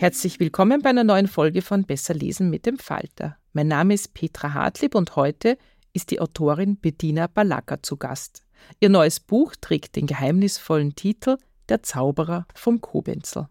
[0.00, 3.36] Herzlich willkommen bei einer neuen Folge von Besser lesen mit dem Falter.
[3.52, 5.58] Mein Name ist Petra Hartlieb und heute
[5.92, 8.42] ist die Autorin Bettina Balaka zu Gast.
[8.80, 11.36] Ihr neues Buch trägt den geheimnisvollen Titel
[11.68, 13.48] Der Zauberer vom Kobenzel.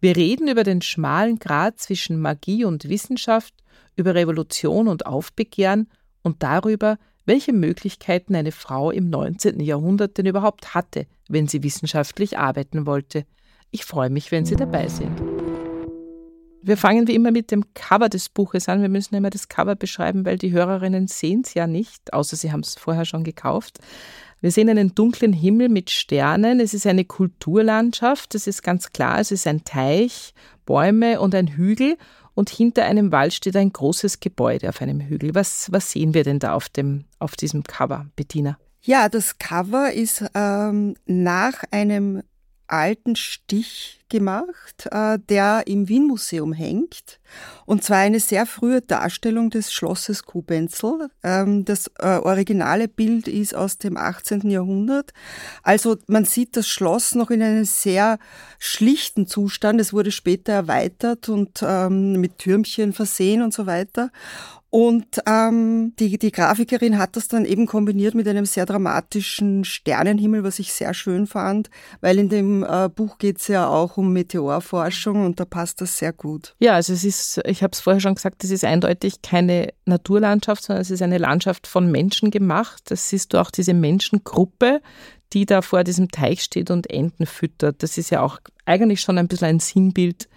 [0.00, 3.54] Wir reden über den schmalen Grat zwischen Magie und Wissenschaft,
[3.96, 5.88] über Revolution und Aufbegehren
[6.22, 9.60] und darüber, welche Möglichkeiten eine Frau im 19.
[9.60, 13.24] Jahrhundert denn überhaupt hatte, wenn sie wissenschaftlich arbeiten wollte.
[13.70, 15.39] Ich freue mich, wenn Sie dabei sind.
[16.62, 18.82] Wir fangen wie immer mit dem Cover des Buches an.
[18.82, 22.52] Wir müssen immer das Cover beschreiben, weil die Hörerinnen sehen es ja nicht, außer sie
[22.52, 23.78] haben es vorher schon gekauft.
[24.42, 26.60] Wir sehen einen dunklen Himmel mit Sternen.
[26.60, 28.34] Es ist eine Kulturlandschaft.
[28.34, 29.20] Das ist ganz klar.
[29.20, 30.32] Es ist ein Teich,
[30.64, 31.96] Bäume und ein Hügel.
[32.34, 35.34] Und hinter einem Wald steht ein großes Gebäude auf einem Hügel.
[35.34, 38.58] Was, was sehen wir denn da auf, dem, auf diesem Cover, Bettina?
[38.82, 42.22] Ja, das Cover ist ähm, nach einem
[42.70, 47.20] alten Stich gemacht, äh, der im Wien-Museum hängt.
[47.64, 51.10] Und zwar eine sehr frühe Darstellung des Schlosses Kubenzel.
[51.22, 54.50] Ähm, das äh, originale Bild ist aus dem 18.
[54.50, 55.12] Jahrhundert.
[55.62, 58.18] Also man sieht das Schloss noch in einem sehr
[58.58, 59.80] schlichten Zustand.
[59.80, 64.10] Es wurde später erweitert und ähm, mit Türmchen versehen und so weiter.
[64.70, 70.44] Und ähm, die, die Grafikerin hat das dann eben kombiniert mit einem sehr dramatischen Sternenhimmel,
[70.44, 71.70] was ich sehr schön fand,
[72.00, 75.98] weil in dem äh, Buch geht es ja auch um Meteorforschung und da passt das
[75.98, 76.54] sehr gut.
[76.60, 80.62] Ja, also es ist, ich habe es vorher schon gesagt, es ist eindeutig keine Naturlandschaft,
[80.62, 82.82] sondern es ist eine Landschaft von Menschen gemacht.
[82.90, 84.82] Das siehst du auch diese Menschengruppe,
[85.32, 87.82] die da vor diesem Teich steht und Enten füttert.
[87.82, 90.28] Das ist ja auch eigentlich schon ein bisschen ein Sinnbild.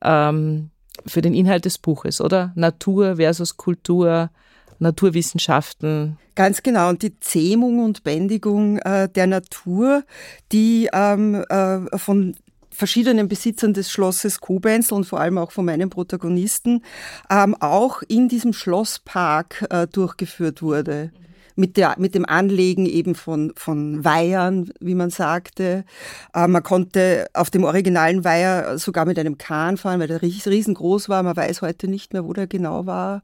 [0.00, 0.70] Ähm,
[1.06, 2.52] für den Inhalt des Buches, oder?
[2.54, 4.30] Natur versus Kultur,
[4.78, 6.18] Naturwissenschaften.
[6.34, 6.88] Ganz genau.
[6.88, 10.04] Und die Zähmung und Bändigung äh, der Natur,
[10.52, 12.36] die ähm, äh, von
[12.70, 16.82] verschiedenen Besitzern des Schlosses Koblenz und vor allem auch von meinen Protagonisten
[17.30, 21.12] ähm, auch in diesem Schlosspark äh, durchgeführt wurde
[21.56, 25.84] mit, der, mit dem Anlegen eben von, von Weihern, wie man sagte.
[26.34, 31.08] Äh, man konnte auf dem originalen Weiher sogar mit einem Kahn fahren, weil der riesengroß
[31.08, 31.22] war.
[31.22, 33.22] Man weiß heute nicht mehr, wo der genau war.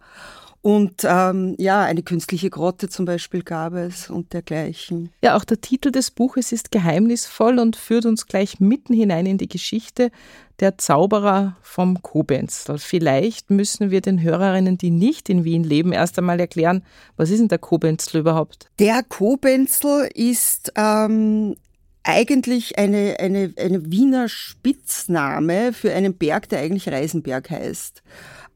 [0.62, 5.10] Und ähm, ja, eine künstliche Grotte zum Beispiel gab es und dergleichen.
[5.22, 9.38] Ja, auch der Titel des Buches ist geheimnisvoll und führt uns gleich mitten hinein in
[9.38, 10.10] die Geschichte
[10.60, 12.76] der Zauberer vom Kobenzl.
[12.76, 16.84] Vielleicht müssen wir den Hörerinnen, die nicht in Wien leben, erst einmal erklären,
[17.16, 18.68] was ist denn der Kobenzl überhaupt?
[18.78, 21.56] Der Kobenzl ist ähm,
[22.02, 28.02] eigentlich eine, eine, eine Wiener Spitzname für einen Berg, der eigentlich Reisenberg heißt.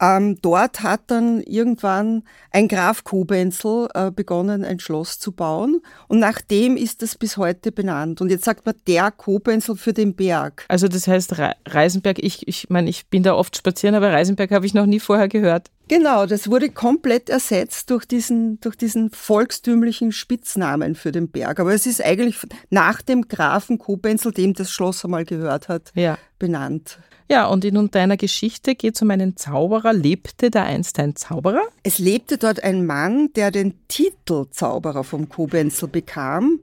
[0.00, 5.80] Ähm, dort hat dann irgendwann ein Graf Kobenzel äh, begonnen, ein Schloss zu bauen.
[6.08, 8.20] Und nach dem ist es bis heute benannt.
[8.20, 10.64] Und jetzt sagt man der Kobenzel für den Berg.
[10.68, 11.34] Also das heißt
[11.66, 15.00] Reisenberg, ich, ich meine, ich bin da oft spazieren, aber Reisenberg habe ich noch nie
[15.00, 15.70] vorher gehört.
[15.86, 21.60] Genau, das wurde komplett ersetzt durch diesen, durch diesen volkstümlichen Spitznamen für den Berg.
[21.60, 22.38] Aber es ist eigentlich
[22.70, 26.16] nach dem Grafen Kobenzel, dem das Schloss einmal gehört hat, ja.
[26.38, 26.98] benannt.
[27.30, 29.94] Ja, und in deiner Geschichte geht es um einen Zauberer.
[29.94, 31.62] Lebte da einst ein Zauberer?
[31.82, 36.60] Es lebte dort ein Mann, der den Titel Zauberer vom Kobenzel bekam,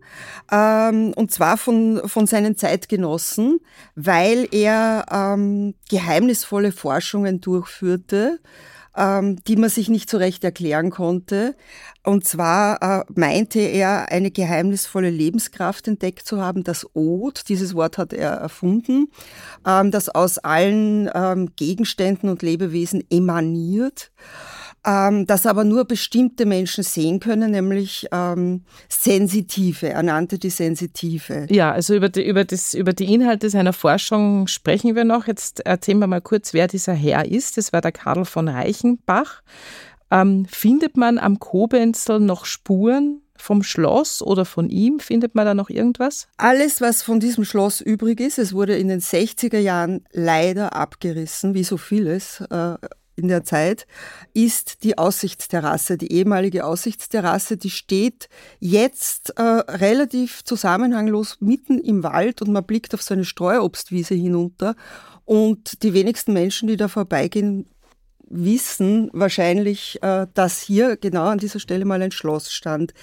[0.52, 3.60] ähm, und zwar von, von seinen Zeitgenossen,
[3.96, 8.40] weil er ähm, geheimnisvolle Forschungen durchführte,
[8.98, 11.56] die man sich nicht so recht erklären konnte.
[12.04, 17.98] Und zwar äh, meinte er, eine geheimnisvolle Lebenskraft entdeckt zu haben, das Od, dieses Wort
[17.98, 19.12] hat er erfunden,
[19.68, 24.12] ähm, das aus allen ähm, Gegenständen und Lebewesen emaniert
[24.86, 29.90] ähm, das aber nur bestimmte Menschen sehen können, nämlich ähm, Sensitive.
[29.90, 31.48] Er nannte die Sensitive.
[31.50, 35.28] Ja, also über die, über, das, über die Inhalte seiner Forschung sprechen wir noch.
[35.28, 37.58] Jetzt erzählen wir mal kurz, wer dieser Herr ist.
[37.58, 39.42] Das war der Karl von Reichenbach.
[40.10, 45.00] Ähm, findet man am Kobenzel noch Spuren vom Schloss oder von ihm?
[45.00, 46.28] Findet man da noch irgendwas?
[46.38, 51.54] Alles, was von diesem Schloss übrig ist, es wurde in den 60er Jahren leider abgerissen,
[51.54, 52.42] wie so vieles.
[52.50, 52.76] Äh,
[53.16, 53.86] in der Zeit,
[54.34, 58.30] ist die Aussichtsterrasse, die ehemalige Aussichtsterrasse, die steht
[58.60, 64.76] jetzt äh, relativ zusammenhanglos mitten im Wald und man blickt auf so eine Streuobstwiese hinunter
[65.26, 67.66] und die wenigsten Menschen, die da vorbeigehen,
[68.32, 72.94] wissen wahrscheinlich, äh, dass hier genau an dieser Stelle mal ein Schloss stand.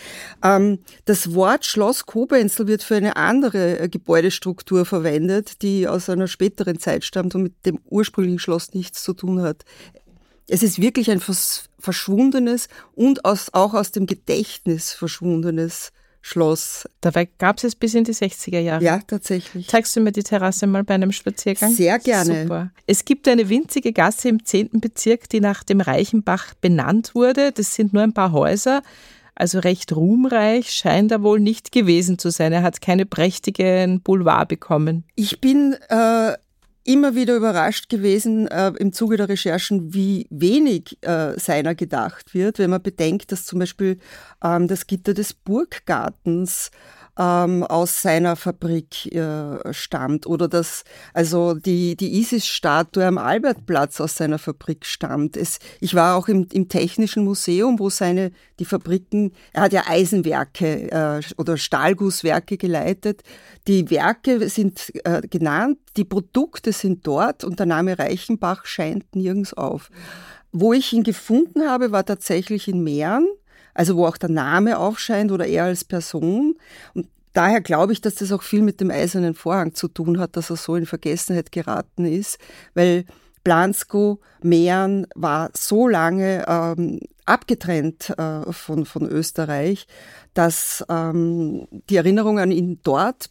[0.42, 6.28] Ähm, das Wort Schloss Kobenzel wird für eine andere äh, Gebäudestruktur verwendet, die aus einer
[6.28, 9.64] späteren Zeit stammt und mit dem ursprünglichen Schloss nichts zu tun hat.
[10.48, 16.88] Es ist wirklich ein verschwundenes und aus, auch aus dem Gedächtnis verschwundenes Schloss.
[17.00, 18.84] Dabei gab es es bis in die 60er Jahre.
[18.84, 19.68] Ja, tatsächlich.
[19.68, 21.72] Zeigst du mir die Terrasse mal bei einem Spaziergang?
[21.72, 22.42] Sehr gerne.
[22.42, 22.70] Super.
[22.86, 24.80] Es gibt eine winzige Gasse im 10.
[24.80, 27.52] Bezirk, die nach dem Reichenbach benannt wurde.
[27.52, 28.82] Das sind nur ein paar Häuser.
[29.38, 32.52] Also recht ruhmreich scheint er wohl nicht gewesen zu sein.
[32.52, 35.04] Er hat keine prächtigen Boulevard bekommen.
[35.14, 36.32] Ich bin äh,
[36.88, 42.58] immer wieder überrascht gewesen äh, im Zuge der Recherchen, wie wenig äh, seiner gedacht wird,
[42.58, 43.98] wenn man bedenkt, dass zum Beispiel
[44.42, 46.70] ähm, das Gitter des Burggartens
[47.18, 54.16] ähm, aus seiner Fabrik äh, stammt oder dass also die, die Isis-Statue am Albertplatz aus
[54.16, 55.36] seiner Fabrik stammt.
[55.36, 58.30] Es, ich war auch im, im Technischen Museum, wo seine,
[58.60, 63.22] die Fabriken, er hat ja Eisenwerke äh, oder Stahlgusswerke geleitet.
[63.66, 69.52] Die Werke sind äh, genannt, die Produkte sind dort und der Name Reichenbach scheint nirgends
[69.54, 69.90] auf.
[70.52, 73.28] Wo ich ihn gefunden habe, war tatsächlich in Mähren
[73.78, 76.56] also wo auch der Name aufscheint oder er als Person.
[76.94, 80.36] Und daher glaube ich, dass das auch viel mit dem eisernen Vorhang zu tun hat,
[80.36, 82.38] dass er so in Vergessenheit geraten ist,
[82.74, 83.04] weil
[83.44, 89.86] Blansko, Mähren war so lange ähm, abgetrennt äh, von, von Österreich,
[90.34, 93.30] dass ähm, die Erinnerung an ihn dort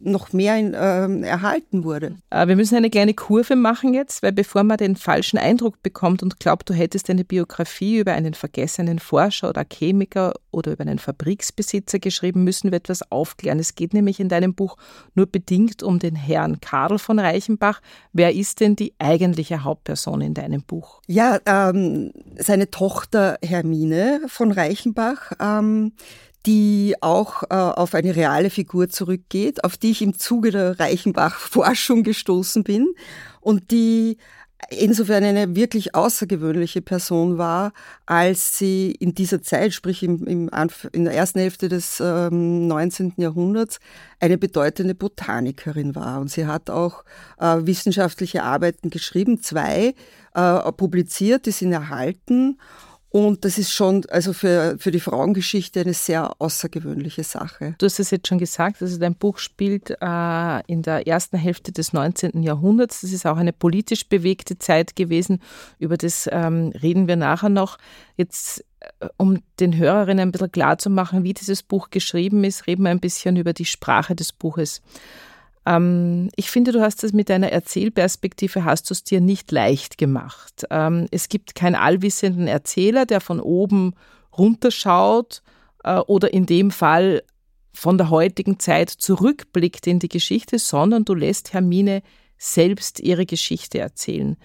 [0.00, 2.16] noch mehr in, äh, erhalten wurde.
[2.30, 6.22] Äh, wir müssen eine kleine Kurve machen jetzt, weil bevor man den falschen Eindruck bekommt
[6.22, 10.98] und glaubt, du hättest eine Biografie über einen vergessenen Forscher oder Chemiker oder über einen
[10.98, 13.58] Fabriksbesitzer geschrieben, müssen wir etwas aufklären.
[13.58, 14.76] Es geht nämlich in deinem Buch
[15.14, 17.80] nur bedingt um den Herrn Karl von Reichenbach.
[18.12, 21.00] Wer ist denn die eigentliche Hauptperson in deinem Buch?
[21.06, 25.32] Ja, ähm, seine Tochter Hermine von Reichenbach.
[25.40, 25.92] Ähm,
[26.48, 32.04] die auch äh, auf eine reale Figur zurückgeht, auf die ich im Zuge der Reichenbach-Forschung
[32.04, 32.94] gestoßen bin
[33.42, 34.16] und die
[34.70, 37.72] insofern eine wirklich außergewöhnliche Person war,
[38.06, 40.50] als sie in dieser Zeit, sprich im, im
[40.92, 43.12] in der ersten Hälfte des ähm, 19.
[43.18, 43.78] Jahrhunderts,
[44.18, 46.18] eine bedeutende Botanikerin war.
[46.18, 47.04] Und sie hat auch
[47.38, 49.94] äh, wissenschaftliche Arbeiten geschrieben, zwei
[50.34, 52.58] äh, publiziert, die sind erhalten.
[53.18, 57.74] Und das ist schon also für, für die Frauengeschichte eine sehr außergewöhnliche Sache.
[57.78, 61.72] Du hast es jetzt schon gesagt, also dein Buch spielt äh, in der ersten Hälfte
[61.72, 62.44] des 19.
[62.44, 63.00] Jahrhunderts.
[63.00, 65.42] Das ist auch eine politisch bewegte Zeit gewesen.
[65.80, 67.78] Über das ähm, reden wir nachher noch.
[68.16, 72.90] Jetzt, äh, um den Hörerinnen ein bisschen klarzumachen, wie dieses Buch geschrieben ist, reden wir
[72.90, 74.80] ein bisschen über die Sprache des Buches.
[75.68, 79.98] Ähm, ich finde, du hast es mit deiner Erzählperspektive, hast du es dir nicht leicht
[79.98, 80.64] gemacht.
[80.70, 83.94] Ähm, es gibt keinen allwissenden Erzähler, der von oben
[84.36, 85.42] runterschaut
[85.84, 87.22] äh, oder in dem Fall
[87.74, 92.02] von der heutigen Zeit zurückblickt in die Geschichte, sondern du lässt Hermine
[92.38, 94.36] selbst ihre Geschichte erzählen.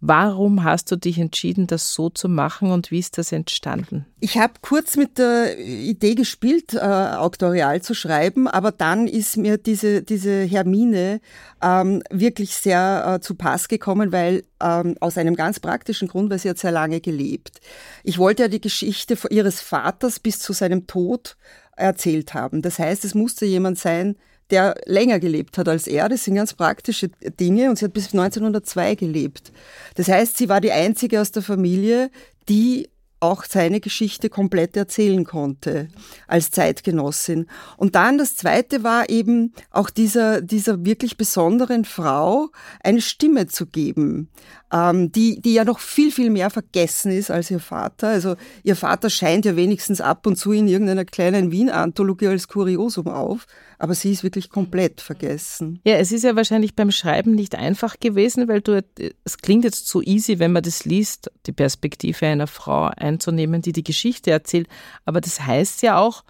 [0.00, 4.06] Warum hast du dich entschieden, das so zu machen und wie ist das entstanden?
[4.20, 9.58] Ich habe kurz mit der Idee gespielt, äh, Auktorial zu schreiben, aber dann ist mir
[9.58, 11.20] diese, diese Hermine
[11.60, 16.38] ähm, wirklich sehr äh, zu Pass gekommen, weil ähm, aus einem ganz praktischen Grund, weil
[16.38, 17.60] sie hat sehr lange gelebt.
[18.04, 21.36] Ich wollte ja die Geschichte ihres Vaters bis zu seinem Tod
[21.76, 22.62] erzählt haben.
[22.62, 24.16] Das heißt, es musste jemand sein,
[24.50, 26.08] der länger gelebt hat als er.
[26.08, 27.08] Das sind ganz praktische
[27.40, 29.52] Dinge und sie hat bis 1902 gelebt.
[29.94, 32.10] Das heißt, sie war die einzige aus der Familie,
[32.48, 32.88] die
[33.20, 35.88] auch seine Geschichte komplett erzählen konnte
[36.26, 37.46] als Zeitgenossin.
[37.76, 42.48] Und dann das Zweite war eben auch dieser, dieser wirklich besonderen Frau
[42.82, 44.28] eine Stimme zu geben,
[44.72, 48.08] ähm, die, die ja noch viel, viel mehr vergessen ist als ihr Vater.
[48.08, 53.08] Also ihr Vater scheint ja wenigstens ab und zu in irgendeiner kleinen Wien-Anthologie als Kuriosum
[53.08, 53.46] auf
[53.78, 55.80] aber sie ist wirklich komplett vergessen.
[55.84, 58.84] Ja, es ist ja wahrscheinlich beim Schreiben nicht einfach gewesen, weil du,
[59.24, 63.72] es klingt jetzt so easy, wenn man das liest, die Perspektive einer Frau einzunehmen, die
[63.72, 64.68] die Geschichte erzählt,
[65.04, 66.24] aber das heißt ja auch,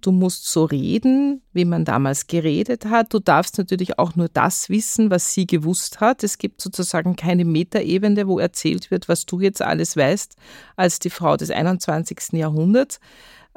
[0.00, 3.12] Du musst so reden, wie man damals geredet hat.
[3.12, 6.22] Du darfst natürlich auch nur das wissen, was sie gewusst hat.
[6.22, 10.36] Es gibt sozusagen keine Metaebene, wo erzählt wird, was du jetzt alles weißt,
[10.76, 12.32] als die Frau des 21.
[12.32, 13.00] Jahrhunderts.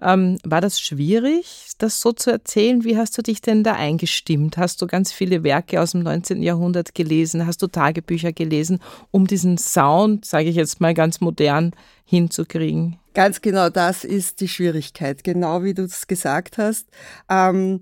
[0.02, 2.84] Ähm, war das schwierig, das so zu erzählen?
[2.84, 4.58] Wie hast du dich denn da eingestimmt?
[4.58, 6.42] Hast du ganz viele Werke aus dem 19.
[6.42, 7.46] Jahrhundert gelesen?
[7.46, 8.80] Hast du Tagebücher gelesen,
[9.12, 11.72] um diesen Sound, sage ich jetzt mal ganz modern,
[12.06, 12.98] hinzukriegen?
[13.14, 16.88] Ganz genau das ist die Schwierigkeit, genau wie du es gesagt hast.
[17.30, 17.82] Ähm,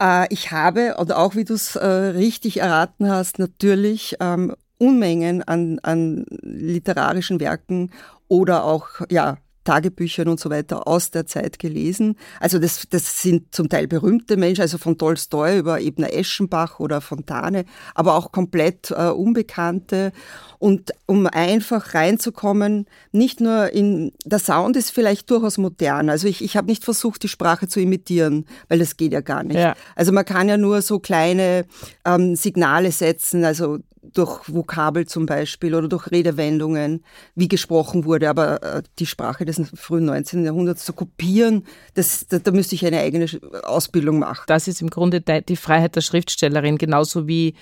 [0.00, 5.42] äh, ich habe, oder auch wie du es äh, richtig erraten hast, natürlich ähm, Unmengen
[5.42, 7.90] an, an literarischen Werken
[8.28, 9.38] oder auch ja,
[9.68, 12.16] Tagebüchern und so weiter aus der Zeit gelesen.
[12.40, 17.02] Also das, das sind zum Teil berühmte Menschen, also von Tolstoi über Ebner Eschenbach oder
[17.02, 20.12] Fontane, aber auch komplett äh, Unbekannte.
[20.58, 26.08] Und um einfach reinzukommen, nicht nur in, der Sound ist vielleicht durchaus modern.
[26.08, 29.42] Also ich, ich habe nicht versucht, die Sprache zu imitieren, weil das geht ja gar
[29.42, 29.58] nicht.
[29.58, 29.74] Ja.
[29.94, 31.66] Also man kann ja nur so kleine
[32.06, 38.28] ähm, Signale setzen, also durch Vokabel zum Beispiel oder durch Redewendungen, wie gesprochen wurde.
[38.28, 40.44] Aber äh, die Sprache des frühen 19.
[40.44, 41.64] Jahrhunderts zu kopieren,
[41.94, 43.26] das, da, da müsste ich eine eigene
[43.64, 44.44] Ausbildung machen.
[44.46, 47.54] Das ist im Grunde die Freiheit der Schriftstellerin, genauso wie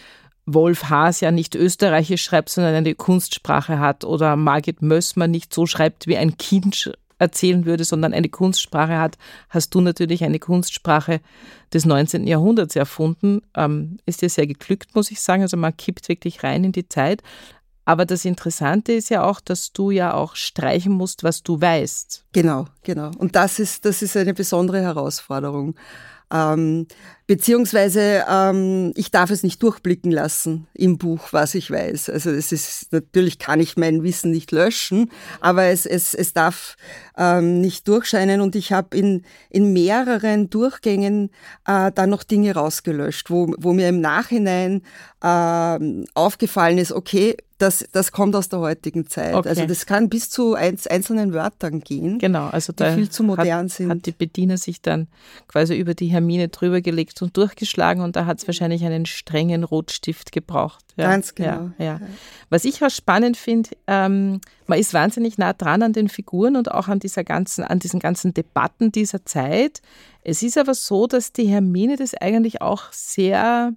[0.46, 5.66] Wolf Haas ja nicht österreichisch schreibt, sondern eine Kunstsprache hat oder Margit Mössmer nicht so
[5.66, 9.16] schreibt, wie ein Kind erzählen würde, sondern eine Kunstsprache hat,
[9.48, 11.20] hast du natürlich eine Kunstsprache
[11.72, 12.26] des 19.
[12.26, 13.42] Jahrhunderts erfunden.
[13.54, 15.42] Ähm, ist dir sehr geglückt, muss ich sagen.
[15.42, 17.22] Also man kippt wirklich rein in die Zeit.
[17.84, 22.24] Aber das Interessante ist ja auch, dass du ja auch streichen musst, was du weißt.
[22.32, 23.12] Genau, genau.
[23.16, 25.76] Und das ist, das ist eine besondere Herausforderung.
[26.32, 26.88] Ähm,
[27.26, 32.08] beziehungsweise ähm, ich darf es nicht durchblicken lassen im Buch, was ich weiß.
[32.10, 36.76] Also es ist natürlich kann ich mein Wissen nicht löschen, aber es, es, es darf
[37.16, 41.30] ähm, nicht durchscheinen und ich habe in, in mehreren Durchgängen
[41.66, 44.82] äh, dann noch Dinge rausgelöscht, wo, wo mir im Nachhinein
[45.22, 49.34] äh, aufgefallen ist, okay, das, das kommt aus der heutigen Zeit.
[49.34, 49.48] Okay.
[49.48, 53.70] Also das kann bis zu einzelnen Wörtern gehen, genau, also die viel zu modern hat,
[53.70, 53.90] sind.
[53.90, 55.08] Hat die Bediener sich dann
[55.48, 59.64] quasi über die Hermine drüber gelegt und durchgeschlagen und da hat es wahrscheinlich einen strengen
[59.64, 60.84] Rotstift gebraucht.
[60.96, 61.70] Ja, Ganz genau.
[61.78, 62.00] Ja, ja.
[62.50, 66.70] Was ich auch spannend finde, ähm, man ist wahnsinnig nah dran an den Figuren und
[66.70, 69.82] auch an dieser ganzen, an diesen ganzen Debatten dieser Zeit.
[70.22, 73.72] Es ist aber so, dass die Hermine das eigentlich auch sehr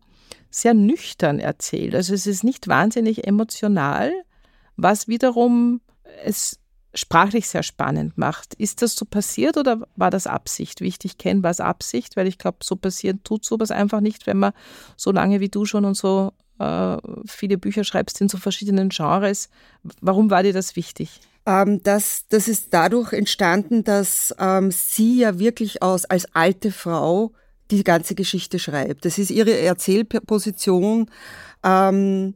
[0.51, 1.95] sehr nüchtern erzählt.
[1.95, 4.11] Also es ist nicht wahnsinnig emotional,
[4.77, 5.81] was wiederum
[6.23, 6.59] es
[6.93, 8.53] sprachlich sehr spannend macht.
[8.55, 10.81] Ist das so passiert oder war das Absicht?
[10.81, 14.01] Wie ich dich kenne, war es Absicht, weil ich glaube, so passieren tut sowas einfach
[14.01, 14.53] nicht, wenn man
[14.97, 19.49] so lange wie du schon und so äh, viele Bücher schreibst in so verschiedenen Genres.
[20.01, 21.21] Warum war dir das wichtig?
[21.45, 27.31] Ähm, das, das ist dadurch entstanden, dass ähm, sie ja wirklich aus, als alte Frau
[27.71, 29.05] die ganze Geschichte schreibt.
[29.05, 31.09] Das ist ihre Erzählposition.
[31.63, 32.35] Ähm,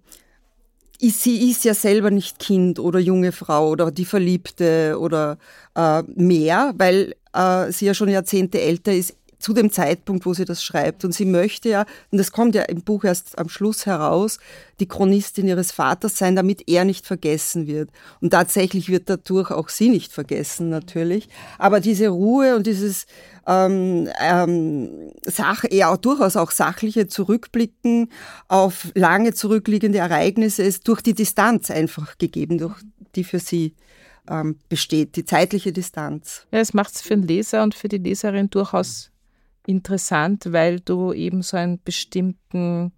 [0.99, 5.37] sie ist ja selber nicht Kind oder junge Frau oder die Verliebte oder
[5.75, 10.45] äh, mehr, weil äh, sie ja schon Jahrzehnte älter ist zu dem Zeitpunkt, wo sie
[10.45, 11.03] das schreibt.
[11.03, 14.39] Und sie möchte ja, und das kommt ja im Buch erst am Schluss heraus,
[14.79, 17.89] die Chronistin ihres Vaters sein, damit er nicht vergessen wird.
[18.21, 21.27] Und tatsächlich wird dadurch auch sie nicht vergessen, natürlich.
[21.59, 23.05] Aber diese Ruhe und dieses
[23.45, 28.09] ähm, ähm, Sach ja durchaus auch sachliche Zurückblicken
[28.47, 32.75] auf lange zurückliegende Ereignisse ist durch die Distanz einfach gegeben, durch
[33.15, 33.75] die für sie
[34.29, 36.47] ähm, besteht, die zeitliche Distanz.
[36.51, 39.11] Ja, es macht es für den Leser und für die Leserin durchaus
[39.67, 42.91] interessant, weil du eben so einen bestimmten,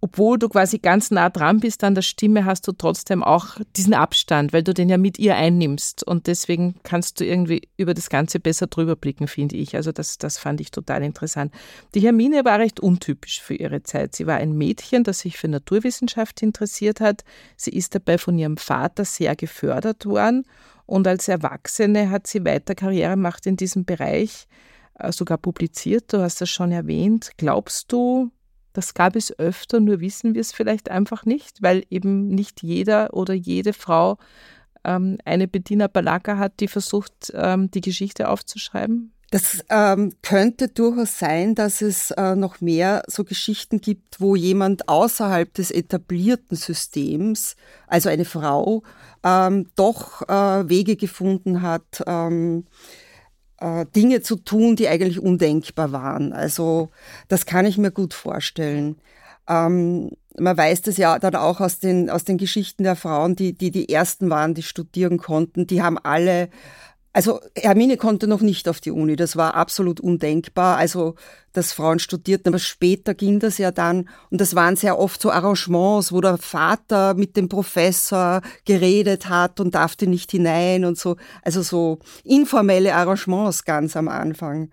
[0.00, 3.94] obwohl du quasi ganz nah dran bist an der Stimme, hast du trotzdem auch diesen
[3.94, 6.06] Abstand, weil du den ja mit ihr einnimmst.
[6.06, 9.76] Und deswegen kannst du irgendwie über das Ganze besser drüber blicken, finde ich.
[9.76, 11.54] Also das, das fand ich total interessant.
[11.94, 14.14] Die Hermine war recht untypisch für ihre Zeit.
[14.14, 17.24] Sie war ein Mädchen, das sich für Naturwissenschaft interessiert hat.
[17.56, 20.44] Sie ist dabei von ihrem Vater sehr gefördert worden.
[20.86, 24.46] Und als Erwachsene hat sie weiter Karriere gemacht in diesem Bereich
[25.10, 26.12] sogar publiziert.
[26.12, 27.32] Du hast das schon erwähnt.
[27.36, 28.30] Glaubst du,
[28.72, 33.14] das gab es öfter, nur wissen wir es vielleicht einfach nicht, weil eben nicht jeder
[33.14, 34.18] oder jede Frau
[34.84, 39.12] ähm, eine Bettina Balaka hat, die versucht, ähm, die Geschichte aufzuschreiben?
[39.30, 44.88] Das ähm, könnte durchaus sein, dass es äh, noch mehr so Geschichten gibt, wo jemand
[44.88, 47.56] außerhalb des etablierten Systems,
[47.88, 48.84] also eine Frau,
[49.24, 52.66] ähm, doch äh, Wege gefunden hat, ähm,
[53.64, 56.34] äh, Dinge zu tun, die eigentlich undenkbar waren.
[56.34, 56.90] Also
[57.28, 58.96] das kann ich mir gut vorstellen.
[59.48, 63.54] Ähm, man weiß das ja dann auch aus den, aus den Geschichten der Frauen, die,
[63.54, 65.66] die die ersten waren, die studieren konnten.
[65.66, 66.50] Die haben alle
[67.14, 71.14] also Hermine konnte noch nicht auf die Uni, das war absolut undenkbar, also
[71.52, 75.30] dass Frauen studierten, aber später ging das ja dann und das waren sehr oft so
[75.30, 81.16] Arrangements, wo der Vater mit dem Professor geredet hat und darfte nicht hinein und so,
[81.42, 84.70] also so informelle Arrangements ganz am Anfang.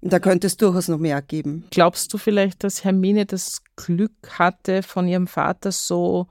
[0.00, 1.64] Da könnte es durchaus noch mehr geben.
[1.70, 6.26] Glaubst du vielleicht, dass Hermine das Glück hatte, von ihrem Vater so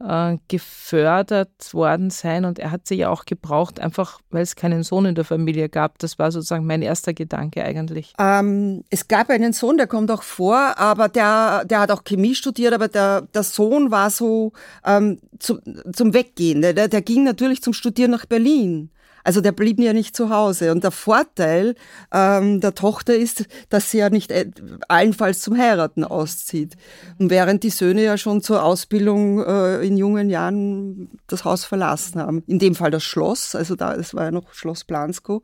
[0.00, 4.82] äh, gefördert worden sein und er hat sie ja auch gebraucht, einfach weil es keinen
[4.82, 5.98] Sohn in der Familie gab.
[5.98, 8.12] Das war sozusagen mein erster Gedanke eigentlich.
[8.18, 12.34] Ähm, es gab einen Sohn, der kommt auch vor, aber der, der hat auch Chemie
[12.34, 14.52] studiert, aber der, der Sohn war so
[14.84, 15.58] ähm, zu,
[15.92, 16.62] zum Weggehen.
[16.62, 18.90] Der, der ging natürlich zum Studieren nach Berlin.
[19.28, 20.72] Also der blieb ja nicht zu Hause.
[20.72, 21.74] Und der Vorteil
[22.14, 24.50] ähm, der Tochter ist, dass sie ja nicht äh,
[24.88, 26.76] allenfalls zum Heiraten auszieht.
[27.18, 32.22] Und während die Söhne ja schon zur Ausbildung äh, in jungen Jahren das Haus verlassen
[32.22, 32.42] haben.
[32.46, 35.42] In dem Fall das Schloss, also da, es war ja noch Schloss Plansko.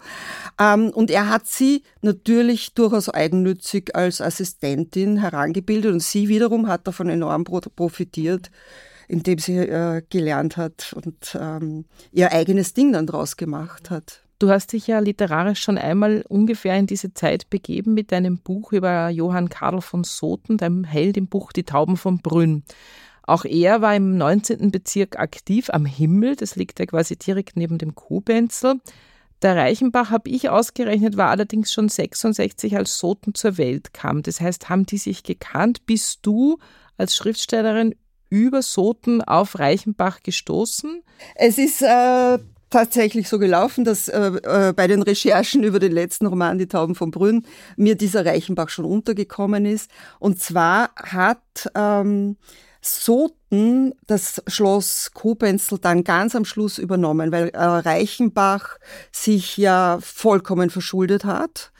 [0.58, 6.86] Ähm, und er hat sie natürlich durchaus eigennützig als Assistentin herangebildet und sie wiederum hat
[6.86, 8.50] davon enorm profitiert
[9.08, 14.24] in dem sie äh, gelernt hat und ähm, ihr eigenes Ding dann draus gemacht hat.
[14.38, 18.72] Du hast dich ja literarisch schon einmal ungefähr in diese Zeit begeben mit deinem Buch
[18.72, 22.64] über Johann Karl von Soten, deinem Held im Buch Die Tauben von Brünn.
[23.22, 24.70] Auch er war im 19.
[24.70, 28.80] Bezirk aktiv am Himmel, das liegt ja quasi direkt neben dem Kubenzel.
[29.40, 34.22] Der Reichenbach, habe ich ausgerechnet, war allerdings schon 66, als Soten zur Welt kam.
[34.22, 35.86] Das heißt, haben die sich gekannt?
[35.86, 36.58] Bist du
[36.96, 37.94] als Schriftstellerin
[38.34, 41.04] über Soten auf Reichenbach gestoßen?
[41.36, 46.26] Es ist äh, tatsächlich so gelaufen, dass äh, äh, bei den Recherchen über den letzten
[46.26, 49.88] Roman Die Tauben von Brünn mir dieser Reichenbach schon untergekommen ist.
[50.18, 52.36] Und zwar hat ähm,
[52.80, 58.78] Soten das Schloss Kobenzl dann ganz am Schluss übernommen, weil äh, Reichenbach
[59.12, 61.70] sich ja vollkommen verschuldet hat.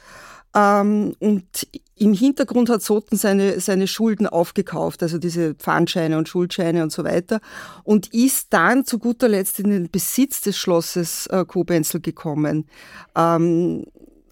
[0.55, 6.83] Ähm, und im Hintergrund hat Soten seine, seine Schulden aufgekauft, also diese Pfandscheine und Schuldscheine
[6.83, 7.39] und so weiter,
[7.83, 12.67] und ist dann zu guter Letzt in den Besitz des Schlosses äh, Kobenzl gekommen.
[13.15, 13.85] Ähm,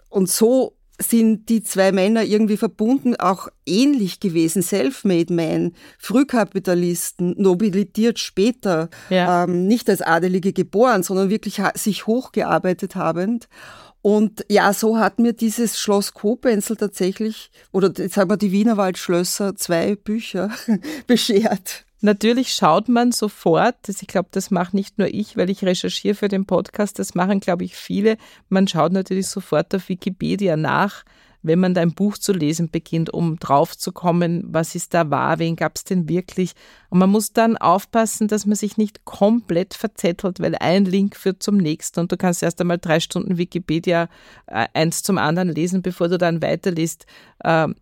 [0.09, 8.19] und so sind die zwei Männer irgendwie verbunden, auch ähnlich gewesen, Self-Made Man, Frühkapitalisten, nobilitiert
[8.19, 9.43] später, ja.
[9.43, 13.47] ähm, nicht als Adelige geboren, sondern wirklich sich hochgearbeitet habend.
[14.03, 19.55] Und ja, so hat mir dieses Schloss Kobenzl tatsächlich, oder jetzt sagen wir die Wienerwaldschlösser,
[19.55, 20.51] zwei Bücher
[21.07, 21.85] beschert.
[22.01, 26.27] Natürlich schaut man sofort, ich glaube, das mache nicht nur ich, weil ich recherchiere für
[26.27, 28.17] den Podcast, das machen, glaube ich, viele.
[28.49, 31.05] Man schaut natürlich sofort auf Wikipedia nach,
[31.43, 35.73] wenn man dein Buch zu lesen beginnt, um draufzukommen, was ist da wahr, wen gab
[35.75, 36.53] es denn wirklich.
[36.89, 41.43] Und man muss dann aufpassen, dass man sich nicht komplett verzettelt, weil ein Link führt
[41.43, 44.09] zum nächsten und du kannst erst einmal drei Stunden Wikipedia
[44.47, 47.05] äh, eins zum anderen lesen, bevor du dann weiterliest.
[47.43, 47.75] Ähm,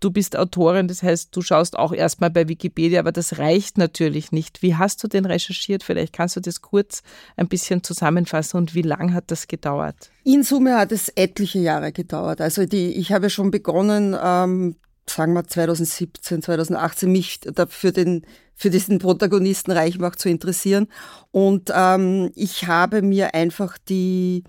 [0.00, 4.30] Du bist Autorin, das heißt, du schaust auch erstmal bei Wikipedia, aber das reicht natürlich
[4.30, 4.62] nicht.
[4.62, 5.82] Wie hast du denn recherchiert?
[5.82, 7.02] Vielleicht kannst du das kurz
[7.36, 10.10] ein bisschen zusammenfassen und wie lang hat das gedauert?
[10.22, 12.40] In Summe hat es etliche Jahre gedauert.
[12.40, 14.76] Also die, ich habe schon begonnen, ähm,
[15.10, 18.24] sagen wir 2017, 2018, mich für den
[18.58, 20.88] für diesen Protagonisten Reichenbach zu interessieren.
[21.30, 24.42] Und ähm, ich habe mir einfach die,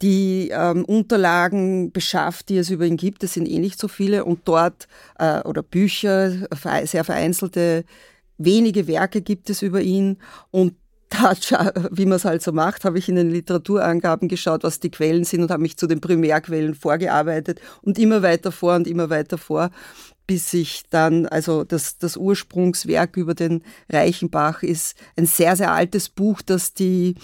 [0.00, 3.22] die ähm, Unterlagen beschafft, die es über ihn gibt.
[3.22, 4.24] Es sind eh nicht so viele.
[4.24, 6.48] Und dort, äh, oder Bücher,
[6.84, 7.84] sehr vereinzelte,
[8.38, 10.16] wenige Werke gibt es über ihn.
[10.50, 10.74] Und
[11.90, 15.24] wie man es halt so macht, habe ich in den Literaturangaben geschaut, was die Quellen
[15.24, 19.38] sind und habe mich zu den Primärquellen vorgearbeitet und immer weiter vor und immer weiter
[19.38, 19.70] vor
[20.30, 26.08] bis sich dann, also das, das Ursprungswerk über den Reichenbach ist ein sehr, sehr altes
[26.08, 27.16] Buch, das die,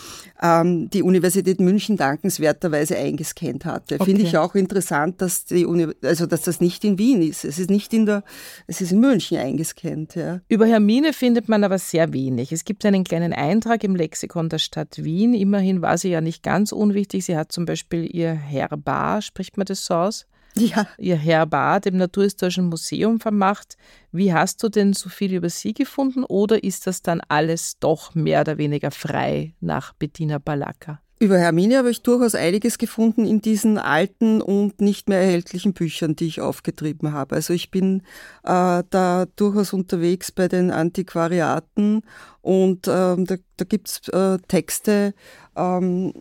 [0.43, 3.95] ähm, die Universität München dankenswerterweise eingescannt hatte.
[3.95, 4.07] Okay.
[4.07, 7.45] Finde ich auch interessant, dass die Uni also dass das nicht in Wien ist.
[7.45, 8.25] Es ist nicht in der,
[8.67, 10.41] es ist in München eingescannt, ja.
[10.49, 12.51] Über Hermine findet man aber sehr wenig.
[12.51, 15.33] Es gibt einen kleinen Eintrag im Lexikon der Stadt Wien.
[15.33, 17.25] Immerhin war sie ja nicht ganz unwichtig.
[17.25, 20.27] Sie hat zum Beispiel ihr Herbar, spricht man das so aus?
[20.59, 20.87] Ja.
[20.99, 23.77] ihr Herbar im Naturhistorischen Museum vermacht.
[24.13, 28.15] Wie hast du denn so viel über sie gefunden oder ist das dann alles doch
[28.15, 31.01] mehr oder weniger frei nach Bettina Balaka?
[31.19, 36.15] Über Hermine habe ich durchaus einiges gefunden in diesen alten und nicht mehr erhältlichen Büchern,
[36.15, 37.37] die ich aufgetrieben habe.
[37.37, 38.03] Also ich bin
[38.43, 42.03] äh, da durchaus unterwegs bei den Antiquariaten
[42.43, 45.15] und ähm, da, da gibt es äh, Texte,
[45.57, 46.13] ähm,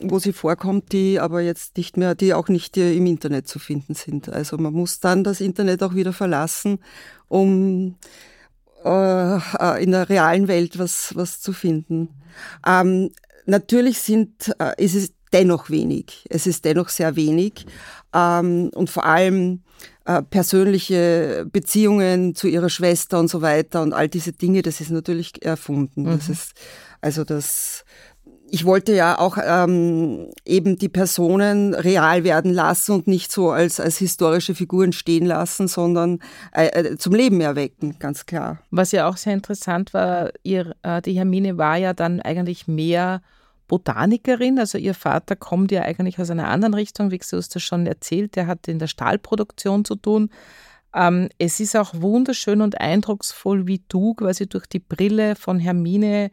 [0.00, 3.94] wo sie vorkommt, die aber jetzt nicht mehr, die auch nicht im Internet zu finden
[3.94, 4.28] sind.
[4.28, 6.78] Also man muss dann das Internet auch wieder verlassen,
[7.28, 7.96] um
[8.84, 12.08] äh, in der realen Welt was, was zu finden.
[12.66, 13.10] Ähm,
[13.48, 16.26] Natürlich sind, äh, ist es dennoch wenig.
[16.28, 17.64] Es ist dennoch sehr wenig.
[18.14, 19.62] Ähm, und vor allem
[20.04, 24.90] äh, persönliche Beziehungen zu ihrer Schwester und so weiter und all diese Dinge, das ist
[24.90, 26.02] natürlich erfunden.
[26.02, 26.10] Mhm.
[26.10, 26.52] Das ist,
[27.00, 27.86] also das,
[28.50, 33.80] ich wollte ja auch ähm, eben die Personen real werden lassen und nicht so als,
[33.80, 36.20] als historische Figuren stehen lassen, sondern
[36.52, 38.60] äh, äh zum Leben erwecken, ganz klar.
[38.70, 43.22] Was ja auch sehr interessant war, ihr, äh, die Hermine war ja dann eigentlich mehr
[43.68, 44.58] Botanikerin.
[44.58, 47.86] Also ihr Vater kommt ja eigentlich aus einer anderen Richtung, wie du es das schon
[47.86, 48.34] erzählt.
[48.34, 50.30] Der hat in der Stahlproduktion zu tun.
[50.94, 56.30] Ähm, es ist auch wunderschön und eindrucksvoll, wie du quasi durch die Brille von Hermine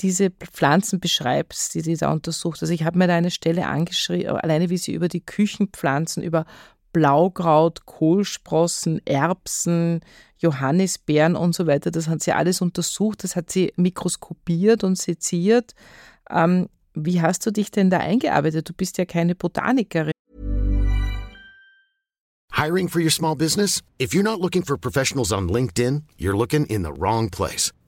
[0.00, 2.60] diese Pflanzen beschreibst, die sie da untersucht.
[2.62, 6.44] Also ich habe mir da eine Stelle angeschrieben, alleine wie sie über die Küchenpflanzen, über
[6.92, 10.00] Blaukraut, Kohlsprossen, Erbsen,
[10.38, 15.74] Johannisbeeren und so weiter, das hat sie alles untersucht, das hat sie mikroskopiert und seziert.
[16.30, 18.68] Ähm, wie hast du dich denn da eingearbeitet?
[18.68, 20.12] Du bist ja keine Botanikerin.
[22.52, 23.82] Hiring for your small business?
[24.00, 27.70] If you're not looking for professionals on LinkedIn, you're looking in the wrong place.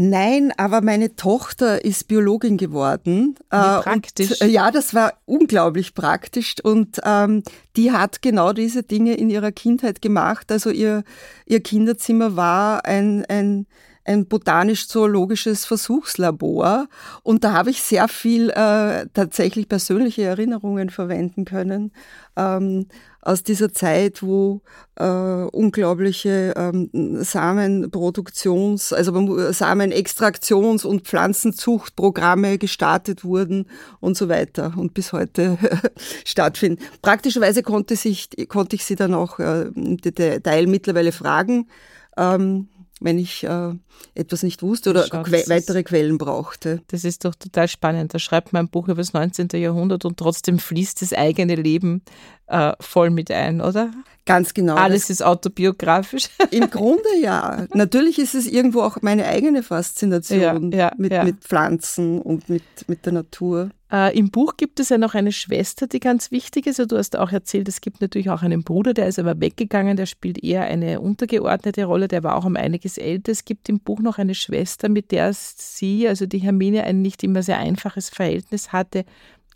[0.00, 3.34] Nein, aber meine Tochter ist Biologin geworden.
[3.50, 4.30] Wie äh, praktisch.
[4.30, 6.54] Und, äh, ja, das war unglaublich praktisch.
[6.62, 7.42] Und ähm,
[7.74, 10.52] die hat genau diese Dinge in ihrer Kindheit gemacht.
[10.52, 11.02] Also ihr,
[11.46, 13.66] ihr Kinderzimmer war ein, ein
[14.08, 16.88] ein botanisch-zoologisches Versuchslabor
[17.22, 21.92] und da habe ich sehr viel äh, tatsächlich persönliche Erinnerungen verwenden können
[22.36, 22.86] ähm,
[23.20, 24.62] aus dieser Zeit, wo
[24.96, 26.88] äh, unglaubliche ähm,
[27.20, 33.66] Samenproduktions-, also Samenextraktions- und Pflanzenzuchtprogramme gestartet wurden
[34.00, 35.58] und so weiter und bis heute
[36.24, 36.82] stattfinden.
[37.02, 41.68] Praktischerweise konnte, sich, konnte ich sie dann auch äh, im Detail mittlerweile fragen.
[42.16, 42.68] Ähm,
[43.00, 43.74] wenn ich äh,
[44.14, 46.82] etwas nicht wusste oder Schau, que weitere ist, Quellen brauchte.
[46.88, 48.14] Das ist doch total spannend.
[48.14, 49.48] Da schreibt man ein Buch über das 19.
[49.54, 52.02] Jahrhundert und trotzdem fließt das eigene Leben
[52.48, 53.90] äh, voll mit ein, oder?
[54.28, 54.74] Ganz genau.
[54.74, 56.28] Alles ist autobiografisch.
[56.50, 57.66] Im Grunde ja.
[57.72, 61.24] Natürlich ist es irgendwo auch meine eigene Faszination ja, ja, mit, ja.
[61.24, 63.70] mit Pflanzen und mit, mit der Natur.
[63.90, 66.78] Äh, Im Buch gibt es ja noch eine Schwester, die ganz wichtig ist.
[66.78, 69.96] Also du hast auch erzählt, es gibt natürlich auch einen Bruder, der ist aber weggegangen,
[69.96, 73.32] der spielt eher eine untergeordnete Rolle, der war auch um einiges älter.
[73.32, 77.24] Es gibt im Buch noch eine Schwester, mit der sie, also die Hermine, ein nicht
[77.24, 79.06] immer sehr einfaches Verhältnis hatte.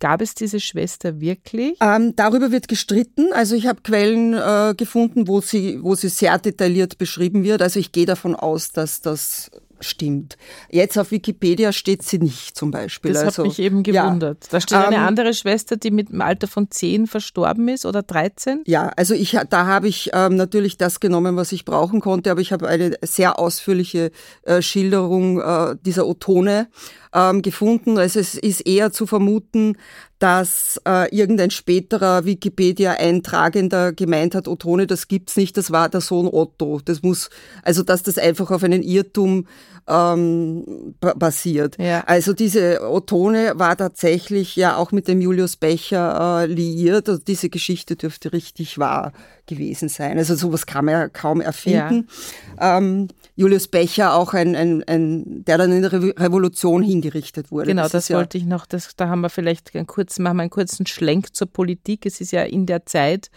[0.03, 1.79] Gab es diese Schwester wirklich?
[1.81, 3.33] Ähm, darüber wird gestritten.
[3.33, 7.63] Also ich habe Quellen äh, gefunden, wo sie, wo sie sehr detailliert beschrieben wird.
[7.63, 10.37] Also ich gehe davon aus, dass das stimmt.
[10.71, 13.13] Jetzt auf Wikipedia steht sie nicht zum Beispiel.
[13.13, 14.45] Das also, hat mich eben gewundert.
[14.45, 14.49] Ja.
[14.51, 18.03] Da steht eine ähm, andere Schwester, die mit dem Alter von 10 verstorben ist oder
[18.03, 18.63] 13?
[18.67, 22.41] Ja, also ich, da habe ich ähm, natürlich das genommen, was ich brauchen konnte, aber
[22.41, 24.11] ich habe eine sehr ausführliche
[24.43, 26.69] äh, Schilderung äh, dieser Otone
[27.15, 27.99] ähm, gefunden.
[27.99, 29.77] Also es ist eher zu vermuten,
[30.19, 36.29] dass äh, irgendein späterer Wikipedia-Eintragender gemeint hat, Otone, das gibt's nicht, das war der Sohn
[36.29, 36.81] Otto.
[36.85, 37.31] Das muss,
[37.63, 39.47] also dass das einfach auf einen Irrtum
[39.89, 41.77] ähm, basiert.
[41.79, 42.05] Ja.
[42.07, 47.09] Also diese Otone war tatsächlich ja auch mit dem Julius Becher äh, liiert.
[47.09, 49.13] Also diese Geschichte dürfte richtig wahr
[49.47, 50.19] gewesen sein.
[50.19, 52.09] Also sowas kann man ja kaum erfinden.
[52.61, 52.79] Ja.
[52.79, 57.67] Ähm, Julius Becher auch ein, ein, ein, der dann in der Revolution hingerichtet wurde.
[57.67, 60.37] Genau, das, das wollte ja ich noch, das, da haben wir vielleicht einen kurzen, machen
[60.37, 62.07] wir einen kurzen Schlenk zur Politik.
[62.07, 63.31] Es ist ja in der Zeit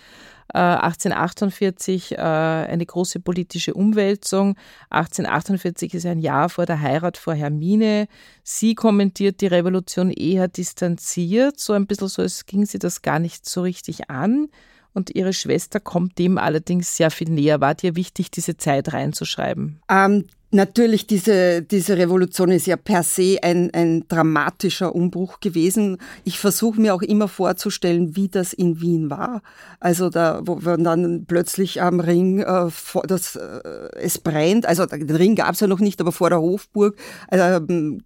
[0.57, 4.55] 1848 äh, äh, eine große politische Umwälzung.
[4.89, 8.07] 1848 ist ein Jahr vor der Heirat vor Hermine.
[8.43, 13.19] Sie kommentiert die Revolution eher distanziert, so ein bisschen so, als ging sie das gar
[13.19, 14.47] nicht so richtig an.
[14.93, 17.59] und ihre Schwester kommt dem allerdings sehr viel näher.
[17.59, 19.81] War dir wichtig, diese Zeit reinzuschreiben?
[19.89, 25.97] Ähm, Natürlich, diese, diese Revolution ist ja per se ein, ein dramatischer Umbruch gewesen.
[26.23, 29.41] Ich versuche mir auch immer vorzustellen, wie das in Wien war.
[29.81, 34.85] Also da, wo man dann plötzlich am Ring, äh, vor, das, äh, es brennt, also
[34.85, 36.95] den Ring gab es ja noch nicht, aber vor der Hofburg
[37.31, 37.59] äh,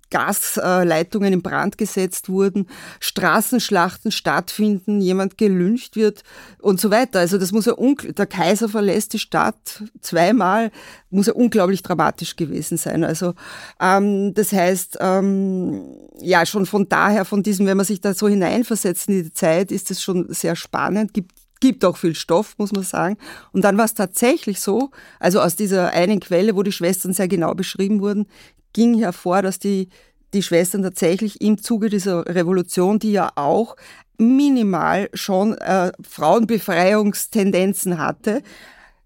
[0.10, 2.66] Gasleitungen in Brand gesetzt wurden,
[3.00, 6.24] Straßenschlachten stattfinden, jemand gelüncht wird
[6.60, 7.20] und so weiter.
[7.20, 10.72] Also das muss ja, der Kaiser verlässt die Stadt zweimal,
[11.12, 13.04] muss ja unglaublich dramatisch gewesen sein.
[13.04, 13.36] Also
[13.80, 18.28] ähm, das heißt, ähm, ja, schon von daher, von diesem, wenn man sich da so
[18.28, 22.72] hineinversetzt in die Zeit, ist es schon sehr spannend, gibt gibt auch viel Stoff, muss
[22.72, 23.18] man sagen.
[23.52, 27.28] Und dann war es tatsächlich so, also aus dieser einen Quelle, wo die Schwestern sehr
[27.28, 28.28] genau beschrieben wurden,
[28.72, 29.90] ging hervor, dass die,
[30.34, 33.76] die Schwestern tatsächlich im Zuge dieser Revolution, die ja auch
[34.18, 38.42] minimal schon äh, Frauenbefreiungstendenzen hatte,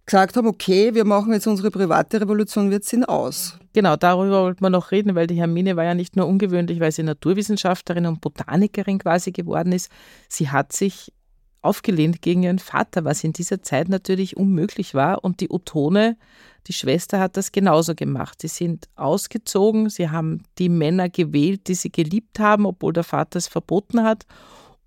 [0.05, 3.57] gesagt haben, okay, wir machen jetzt unsere private Revolution, wir ziehen aus.
[3.73, 6.91] Genau, darüber wollten wir noch reden, weil die Hermine war ja nicht nur ungewöhnlich, weil
[6.91, 9.89] sie Naturwissenschaftlerin und Botanikerin quasi geworden ist.
[10.27, 11.11] Sie hat sich
[11.61, 15.23] aufgelehnt gegen ihren Vater, was in dieser Zeit natürlich unmöglich war.
[15.23, 16.17] Und die Otone,
[16.67, 18.41] die Schwester, hat das genauso gemacht.
[18.41, 23.37] Sie sind ausgezogen, sie haben die Männer gewählt, die sie geliebt haben, obwohl der Vater
[23.37, 24.25] es verboten hat.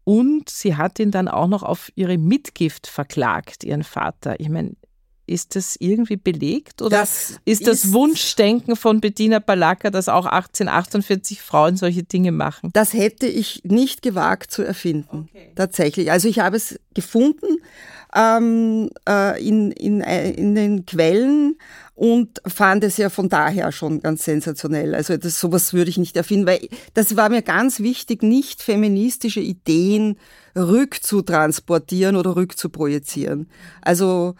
[0.04, 4.38] Und sie hat ihn dann auch noch auf ihre Mitgift verklagt, ihren Vater.
[4.38, 4.76] Ich meine,
[5.26, 10.26] ist das irgendwie belegt oder das ist das ist Wunschdenken von Bettina Balaka, dass auch
[10.26, 12.70] 1848 Frauen solche Dinge machen?
[12.72, 15.52] Das hätte ich nicht gewagt zu erfinden, okay.
[15.54, 16.10] tatsächlich.
[16.10, 17.58] Also ich habe es gefunden
[18.14, 21.58] ähm, äh, in, in, äh, in den Quellen
[21.94, 24.94] und fand es ja von daher schon ganz sensationell.
[24.94, 29.40] Also das, sowas würde ich nicht erfinden, weil das war mir ganz wichtig, nicht feministische
[29.40, 30.18] Ideen
[30.54, 33.50] rückzutransportieren oder rückzuprojizieren.
[33.82, 34.34] Also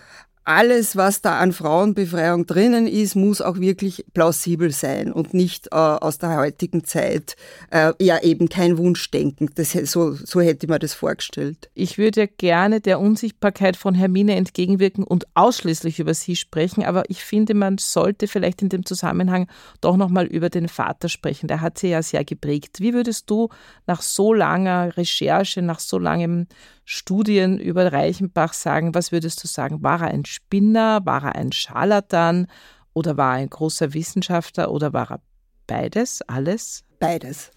[0.46, 5.76] alles, was da an Frauenbefreiung drinnen ist, muss auch wirklich plausibel sein und nicht äh,
[5.76, 7.34] aus der heutigen Zeit
[7.70, 9.50] äh, ja eben kein Wunschdenken.
[9.56, 11.68] Das, so, so hätte man das vorgestellt.
[11.74, 17.24] Ich würde gerne der Unsichtbarkeit von Hermine entgegenwirken und ausschließlich über sie sprechen, aber ich
[17.24, 19.48] finde, man sollte vielleicht in dem Zusammenhang
[19.80, 21.48] doch nochmal über den Vater sprechen.
[21.48, 22.78] Der hat sie ja sehr geprägt.
[22.78, 23.48] Wie würdest du
[23.88, 26.46] nach so langer Recherche, nach so langem
[26.88, 29.82] Studien über Reichenbach sagen, was würdest du sagen?
[29.82, 31.04] War er ein Spinner?
[31.04, 32.46] War er ein Scharlatan?
[32.94, 34.70] Oder war er ein großer Wissenschaftler?
[34.70, 35.20] Oder war er
[35.66, 36.84] beides, alles?
[37.00, 37.50] Beides.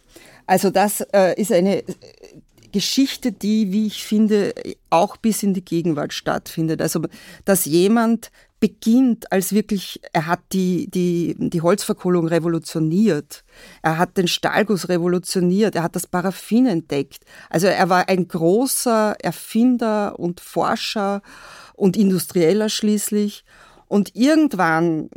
[0.47, 1.83] Also das äh, ist eine
[2.71, 4.53] Geschichte, die, wie ich finde,
[4.89, 6.81] auch bis in die Gegenwart stattfindet.
[6.81, 7.01] Also,
[7.45, 13.43] dass jemand beginnt als wirklich, er hat die, die, die Holzverkohlung revolutioniert.
[13.81, 15.75] Er hat den Stahlguss revolutioniert.
[15.75, 17.23] Er hat das Paraffin entdeckt.
[17.49, 21.21] Also er war ein großer Erfinder und Forscher
[21.73, 23.45] und Industrieller schließlich.
[23.87, 25.09] Und irgendwann,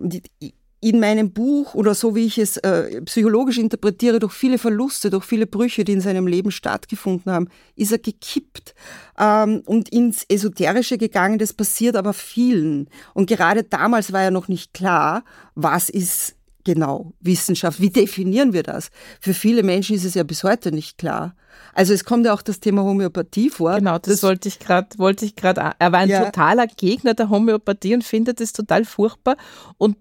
[0.82, 5.24] in meinem Buch oder so wie ich es äh, psychologisch interpretiere, durch viele Verluste, durch
[5.24, 8.74] viele Brüche, die in seinem Leben stattgefunden haben, ist er gekippt
[9.16, 11.38] ähm, und ins Esoterische gegangen.
[11.38, 12.88] Das passiert aber vielen.
[13.14, 15.22] Und gerade damals war ja noch nicht klar,
[15.54, 17.80] was ist genau Wissenschaft?
[17.80, 18.90] Wie definieren wir das?
[19.20, 21.34] Für viele Menschen ist es ja bis heute nicht klar.
[21.74, 23.76] Also es kommt ja auch das Thema Homöopathie vor.
[23.76, 25.72] Genau, das, das wollte ich gerade, wollte ich gerade.
[25.78, 26.24] Er war ein ja.
[26.24, 29.36] totaler Gegner der Homöopathie und findet es total furchtbar
[29.78, 29.96] und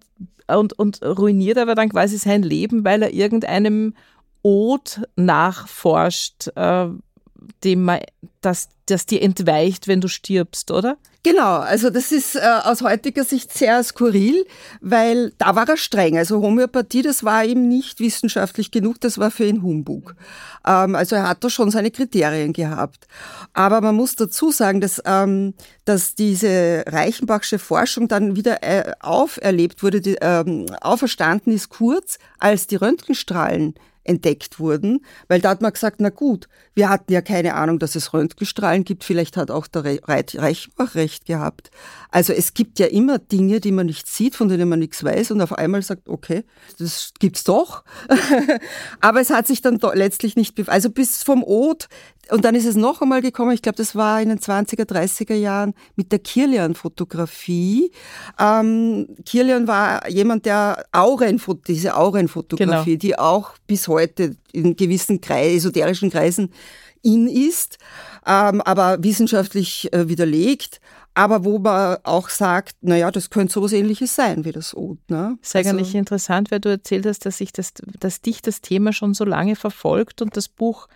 [0.48, 3.94] und, und ruiniert aber dann quasi sein Leben, weil er irgendeinem
[4.44, 6.88] Od nachforscht, äh,
[7.64, 8.00] dem man,
[8.42, 10.98] das, das dir entweicht, wenn du stirbst, oder?
[11.24, 14.44] Genau, also das ist äh, aus heutiger Sicht sehr skurril,
[14.82, 16.18] weil da war er streng.
[16.18, 20.16] Also Homöopathie, das war ihm nicht wissenschaftlich genug, das war für ihn Humbug.
[20.66, 23.08] Ähm, also er hat da schon seine Kriterien gehabt.
[23.54, 25.54] Aber man muss dazu sagen, dass, ähm,
[25.86, 32.66] dass diese Reichenbachsche Forschung dann wieder äh, auferlebt wurde, die, ähm, auferstanden ist kurz, als
[32.66, 37.56] die Röntgenstrahlen entdeckt wurden, weil da hat man gesagt, na gut, wir hatten ja keine
[37.56, 41.72] Ahnung, dass es Röntgenstrahlen gibt, vielleicht hat auch der Reichenbach recht gehabt.
[42.10, 45.32] Also es gibt ja immer Dinge, die man nicht sieht, von denen man nichts weiß
[45.32, 46.44] und auf einmal sagt, okay,
[46.80, 47.84] das gibt's doch.
[49.02, 51.88] Aber es hat sich dann letztlich nicht, also bis vom Ot
[52.32, 55.36] und dann ist es noch einmal gekommen, ich glaube, das war in den 20er, 30er
[55.36, 57.92] Jahren mit der Kirlian-Fotografie.
[58.40, 63.00] Ähm, Kirlian war jemand, der Aurenfot diese Aurenfotografie, genau.
[63.00, 66.54] die auch bis heute in gewissen Kreis, esoterischen Kreisen
[67.04, 67.78] in ist,
[68.26, 70.80] ähm, aber wissenschaftlich äh, widerlegt
[71.14, 74.98] aber wo man auch sagt, naja, das könnte sowas ähnliches sein wie das Od.
[75.10, 75.38] Ne?
[75.42, 78.62] Das ist also, eigentlich interessant, weil du erzählt hast, dass, ich das, dass dich das
[78.62, 80.88] Thema schon so lange verfolgt und das Buch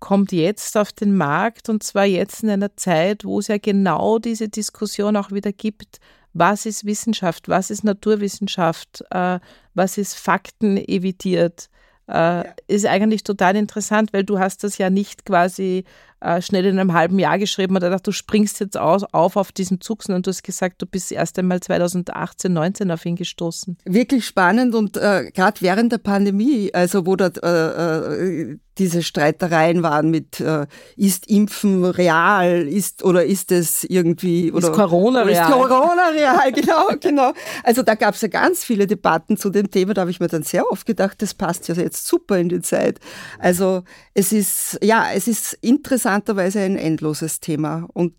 [0.00, 4.18] kommt jetzt auf den Markt und zwar jetzt in einer Zeit, wo es ja genau
[4.18, 6.00] diese Diskussion auch wieder gibt,
[6.32, 9.38] was ist Wissenschaft, was ist Naturwissenschaft, äh,
[9.74, 11.68] was ist Fakten evitiert,
[12.08, 12.44] äh, ja.
[12.66, 15.84] ist eigentlich total interessant, weil du hast das ja nicht quasi
[16.20, 19.52] äh, schnell in einem halben Jahr geschrieben oder gedacht, du springst jetzt aus, auf auf
[19.52, 23.78] diesen Zug, sondern du hast gesagt, du bist erst einmal 2018, 19 auf ihn gestoßen.
[23.84, 29.82] Wirklich spannend und äh, gerade während der Pandemie, also wo da äh, äh, diese Streitereien
[29.82, 35.50] waren mit äh, ist Impfen real, ist oder ist es irgendwie oder ist Corona real?
[35.50, 37.32] Ist Corona real, genau, genau.
[37.62, 40.28] Also da gab es ja ganz viele Debatten zu dem Thema, da habe ich mir
[40.28, 43.00] dann sehr oft gedacht, das passt ja jetzt super in die Zeit.
[43.38, 43.82] Also
[44.14, 47.88] es ist ja, es ist interessant interessanterweise ein endloses Thema.
[47.92, 48.14] Und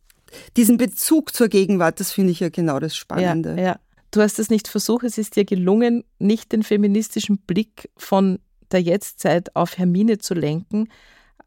[0.56, 3.52] diesen Bezug zur Gegenwart, das finde ich ja genau das Spannende.
[3.52, 3.80] Ja, ja.
[4.12, 8.40] Du hast es nicht versucht, es ist dir gelungen, nicht den feministischen Blick von
[8.72, 10.90] der Jetztzeit auf Hermine zu lenken.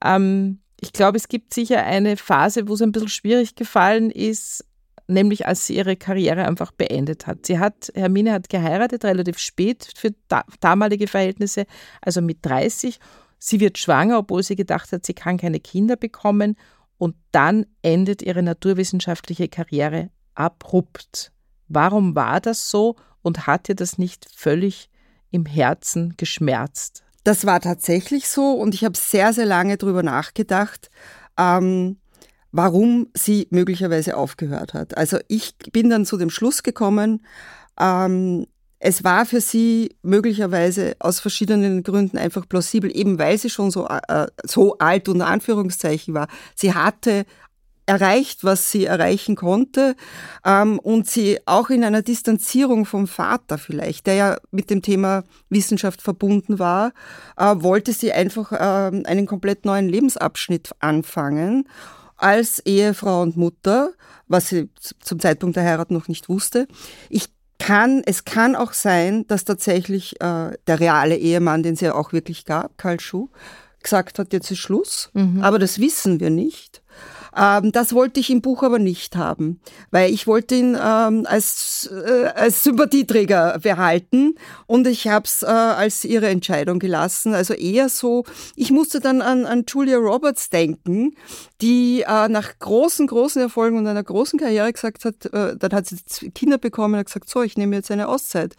[0.03, 4.65] Ähm, ich glaube, es gibt sicher eine Phase, wo es ein bisschen schwierig gefallen ist,
[5.07, 7.47] nämlich als sie ihre Karriere einfach beendet hat.
[7.47, 11.67] Sie hat, Hermine hat geheiratet, relativ spät für da, damalige Verhältnisse,
[12.01, 12.99] also mit 30
[13.47, 16.57] Sie wird schwanger, obwohl sie gedacht hat, sie kann keine Kinder bekommen.
[16.97, 21.31] Und dann endet ihre naturwissenschaftliche Karriere abrupt.
[21.69, 24.89] Warum war das so und hat ihr das nicht völlig
[25.31, 27.05] im Herzen geschmerzt?
[27.23, 30.91] Das war tatsächlich so und ich habe sehr, sehr lange darüber nachgedacht,
[31.39, 31.99] ähm,
[32.51, 34.97] warum sie möglicherweise aufgehört hat.
[34.97, 37.27] Also ich bin dann zu dem Schluss gekommen,
[37.79, 38.47] ähm,
[38.87, 43.89] es war für sie möglicherweise aus verschiedenen Gründen einfach plausibel, eben weil sie schon so,
[43.89, 46.29] äh, so alt unter Anführungszeichen war.
[46.55, 47.25] Sie hatte
[47.87, 49.97] erreicht, was sie erreichen konnte
[50.45, 55.25] ähm, und sie auch in einer Distanzierung vom Vater vielleicht, der ja mit dem Thema
[55.49, 56.93] Wissenschaft verbunden war,
[57.39, 58.57] äh, wollte sie einfach äh,
[59.07, 61.67] einen komplett neuen Lebensabschnitt anfangen
[62.17, 63.93] als Ehefrau und Mutter,
[64.29, 64.69] was sie
[65.01, 66.69] zum Zeitpunkt der Heirat noch nicht wusste.
[67.09, 71.95] Ich kann, es kann auch sein, dass tatsächlich äh, der reale Ehemann, den es ja
[71.95, 73.29] auch wirklich gab, Karl Schuh,
[73.83, 75.11] gesagt hat, jetzt ist Schluss.
[75.13, 75.43] Mhm.
[75.43, 76.83] Aber das wissen wir nicht.
[77.37, 81.91] Ähm, das wollte ich im Buch aber nicht haben, weil ich wollte ihn ähm, als,
[81.93, 87.35] äh, als Sympathieträger behalten und ich habe es äh, als ihre Entscheidung gelassen.
[87.35, 91.17] Also eher so, ich musste dann an, an Julia Roberts denken,
[91.61, 95.87] die äh, nach großen, großen Erfolgen und einer großen Karriere gesagt hat, äh, dann hat
[95.87, 98.55] sie Kinder bekommen und hat gesagt, so, ich nehme jetzt eine Auszeit.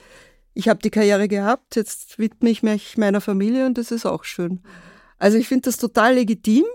[0.54, 4.24] Ich habe die Karriere gehabt, jetzt widme ich mich meiner Familie und das ist auch
[4.24, 4.62] schön.
[5.18, 6.66] Also ich finde das total legitim.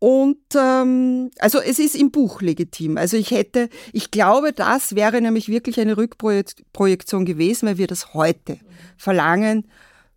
[0.00, 2.96] Und ähm, also es ist im Buch legitim.
[2.96, 8.14] Also ich hätte, ich glaube, das wäre nämlich wirklich eine Rückprojektion gewesen, weil wir das
[8.14, 8.58] heute
[8.96, 9.68] verlangen.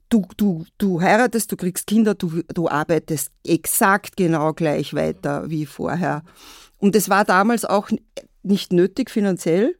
[0.07, 5.65] Du, du, du heiratest, du kriegst Kinder, du, du arbeitest exakt genau gleich weiter wie
[5.65, 6.23] vorher.
[6.77, 7.89] Und es war damals auch
[8.41, 9.75] nicht nötig finanziell,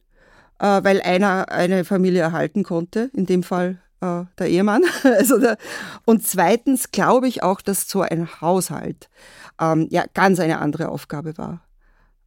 [0.58, 4.82] äh, weil einer eine Familie erhalten konnte, in dem Fall äh, der Ehemann.
[5.02, 5.56] also der,
[6.04, 9.08] und zweitens glaube ich auch, dass so ein Haushalt
[9.60, 11.62] ähm, ja ganz eine andere Aufgabe war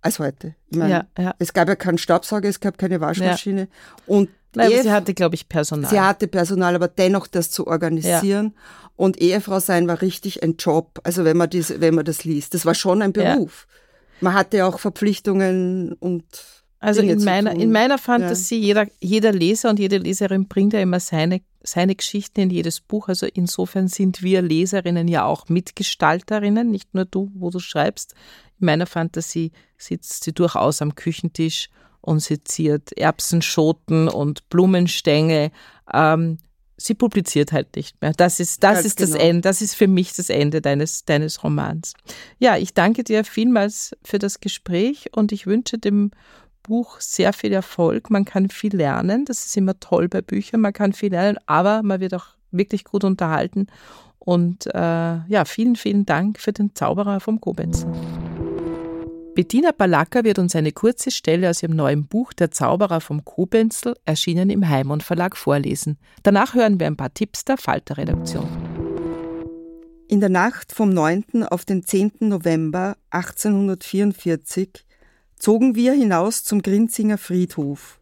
[0.01, 0.55] als heute.
[0.69, 1.35] Meine, ja, ja.
[1.39, 3.61] Es gab ja keinen Staubsauger, es gab keine Waschmaschine.
[3.61, 3.67] Ja.
[4.05, 5.89] Und Nein, sie hatte, glaube ich, Personal.
[5.89, 8.55] Sie hatte Personal, aber dennoch das zu organisieren.
[8.95, 10.99] Und Ehefrau sein war richtig ein Job.
[11.03, 13.67] Also wenn man, dies, wenn man das liest, das war schon ein Beruf.
[14.19, 16.25] Man hatte auch Verpflichtungen und
[16.79, 18.65] also in meiner, in meiner Fantasie, ja.
[18.65, 23.07] jeder, jeder Leser und jede Leserin bringt ja immer seine, seine Geschichten in jedes Buch.
[23.07, 28.13] Also insofern sind wir Leserinnen ja auch Mitgestalterinnen, nicht nur du, wo du schreibst.
[28.59, 31.69] In meiner Fantasie sitzt sie durchaus am Küchentisch
[32.01, 35.49] und seziert Erbsenschoten und Blumenstängel.
[35.91, 36.37] Ähm,
[36.77, 38.13] sie publiziert halt nicht mehr.
[38.15, 39.13] Das ist, das ist genau.
[39.13, 41.93] das Ende, das ist für mich das Ende deines, deines Romans.
[42.37, 46.11] Ja, ich danke dir vielmals für das Gespräch und ich wünsche dem
[46.67, 48.09] Buch sehr viel Erfolg.
[48.09, 49.25] Man kann viel lernen.
[49.25, 50.61] Das ist immer toll bei Büchern.
[50.61, 53.67] Man kann viel lernen, aber man wird auch wirklich gut unterhalten.
[54.19, 54.79] Und äh,
[55.27, 57.87] ja, vielen, vielen Dank für den Zauberer vom Koblenz.
[59.35, 63.95] Bettina Balaka wird uns eine kurze Stelle aus ihrem neuen Buch Der Zauberer vom Kobenzel,
[64.03, 65.97] erschienen im Heimon Verlag, vorlesen.
[66.23, 68.47] Danach hören wir ein paar Tipps der Falter-Redaktion.
[70.09, 71.43] In der Nacht vom 9.
[71.43, 72.13] auf den 10.
[72.21, 74.86] November 1844
[75.39, 77.99] zogen wir hinaus zum Grinzinger Friedhof,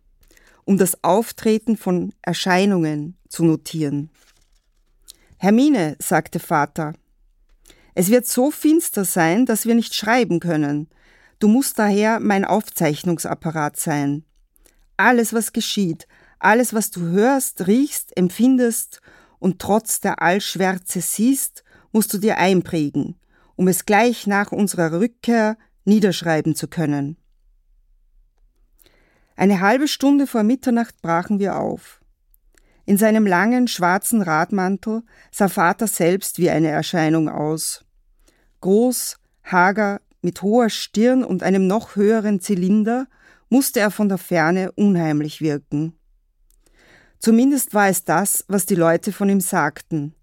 [0.63, 4.09] um das Auftreten von Erscheinungen zu notieren.
[5.37, 6.93] Hermine, sagte Vater,
[7.93, 10.89] es wird so finster sein, dass wir nicht schreiben können.
[11.39, 14.23] Du musst daher mein Aufzeichnungsapparat sein.
[14.97, 16.07] Alles, was geschieht,
[16.39, 19.01] alles, was du hörst, riechst, empfindest
[19.39, 23.15] und trotz der Allschwärze siehst, musst du dir einprägen
[23.55, 27.17] um es gleich nach unserer Rückkehr niederschreiben zu können.
[29.35, 31.99] Eine halbe Stunde vor Mitternacht brachen wir auf.
[32.85, 37.83] In seinem langen schwarzen Radmantel sah Vater selbst wie eine Erscheinung aus.
[38.61, 43.07] Groß, hager, mit hoher Stirn und einem noch höheren Zylinder
[43.49, 45.93] musste er von der Ferne unheimlich wirken.
[47.19, 50.13] Zumindest war es das, was die Leute von ihm sagten,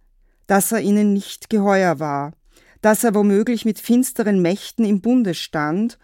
[0.47, 2.33] dass er ihnen nicht geheuer war,
[2.81, 5.99] dass er womöglich mit finsteren Mächten im Bunde stand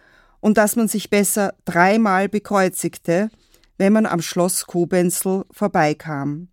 [0.49, 3.29] und dass man sich besser dreimal bekreuzigte,
[3.77, 6.49] wenn man am Schloss Kobenzel vorbeikam.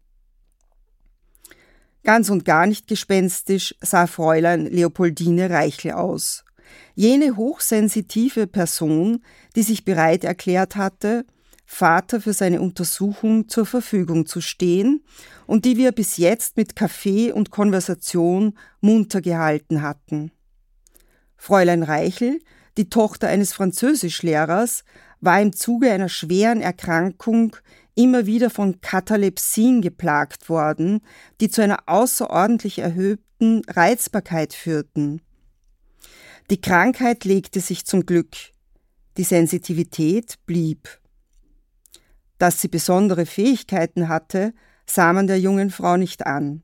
[2.03, 6.43] Ganz und gar nicht gespenstisch sah Fräulein Leopoldine Reichel aus.
[6.93, 9.23] Jene hochsensitive Person,
[9.55, 11.25] die sich bereit erklärt hatte,
[11.65, 15.05] Vater für seine Untersuchung zur Verfügung zu stehen
[15.47, 20.33] und die wir bis jetzt mit Kaffee und Konversation munter gehalten hatten.
[21.37, 22.41] Fräulein Reichel,
[22.77, 24.83] die Tochter eines Französischlehrers,
[25.21, 27.55] war im Zuge einer schweren Erkrankung
[27.95, 31.01] immer wieder von Katalepsien geplagt worden,
[31.39, 35.21] die zu einer außerordentlich erhöhten Reizbarkeit führten.
[36.49, 38.35] Die Krankheit legte sich zum Glück,
[39.17, 40.99] die Sensitivität blieb.
[42.37, 44.53] Dass sie besondere Fähigkeiten hatte,
[44.85, 46.61] sah man der jungen Frau nicht an.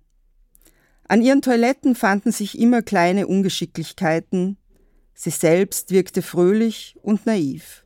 [1.07, 4.57] An ihren Toiletten fanden sich immer kleine Ungeschicklichkeiten,
[5.13, 7.85] sie selbst wirkte fröhlich und naiv.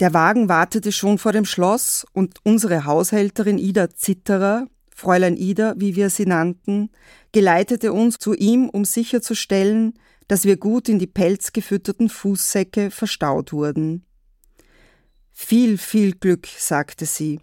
[0.00, 5.96] Der Wagen wartete schon vor dem Schloss und unsere Haushälterin Ida Zitterer, Fräulein Ida, wie
[5.96, 6.90] wir sie nannten,
[7.32, 9.94] geleitete uns zu ihm, um sicherzustellen,
[10.28, 14.04] dass wir gut in die pelzgefütterten Fußsäcke verstaut wurden.
[15.30, 17.40] Viel, viel Glück, sagte sie.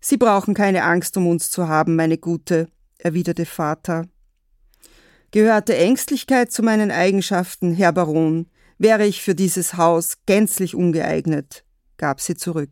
[0.00, 4.06] Sie brauchen keine Angst um uns zu haben, meine Gute, erwiderte Vater.
[5.34, 8.46] Gehörte Ängstlichkeit zu meinen Eigenschaften, Herr Baron,
[8.78, 11.64] wäre ich für dieses Haus gänzlich ungeeignet,
[11.96, 12.70] gab sie zurück.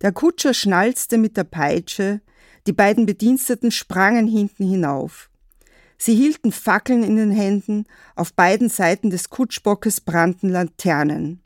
[0.00, 2.22] Der Kutscher schnalzte mit der Peitsche,
[2.66, 5.28] die beiden Bediensteten sprangen hinten hinauf.
[5.98, 7.84] Sie hielten Fackeln in den Händen,
[8.14, 11.42] auf beiden Seiten des Kutschbockes brannten Laternen.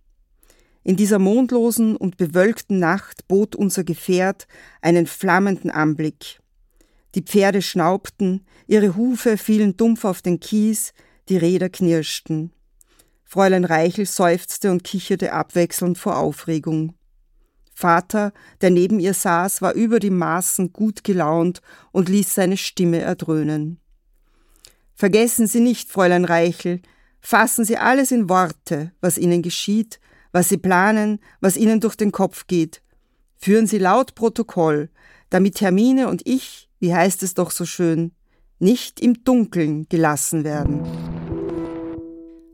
[0.84, 4.46] In dieser mondlosen und bewölkten Nacht bot unser Gefährt
[4.80, 6.39] einen flammenden Anblick.
[7.14, 10.92] Die Pferde schnaubten, ihre Hufe fielen dumpf auf den Kies,
[11.28, 12.52] die Räder knirschten.
[13.24, 16.94] Fräulein Reichel seufzte und kicherte abwechselnd vor Aufregung.
[17.72, 22.98] Vater, der neben ihr saß, war über die Maßen gut gelaunt und ließ seine Stimme
[22.98, 23.80] erdröhnen.
[24.94, 26.82] Vergessen Sie nicht, Fräulein Reichel,
[27.20, 29.98] fassen Sie alles in Worte, was Ihnen geschieht,
[30.32, 32.82] was Sie planen, was Ihnen durch den Kopf geht.
[33.36, 34.90] Führen Sie laut Protokoll,
[35.30, 38.12] damit Hermine und ich, wie heißt es doch so schön,
[38.58, 40.82] nicht im Dunkeln gelassen werden.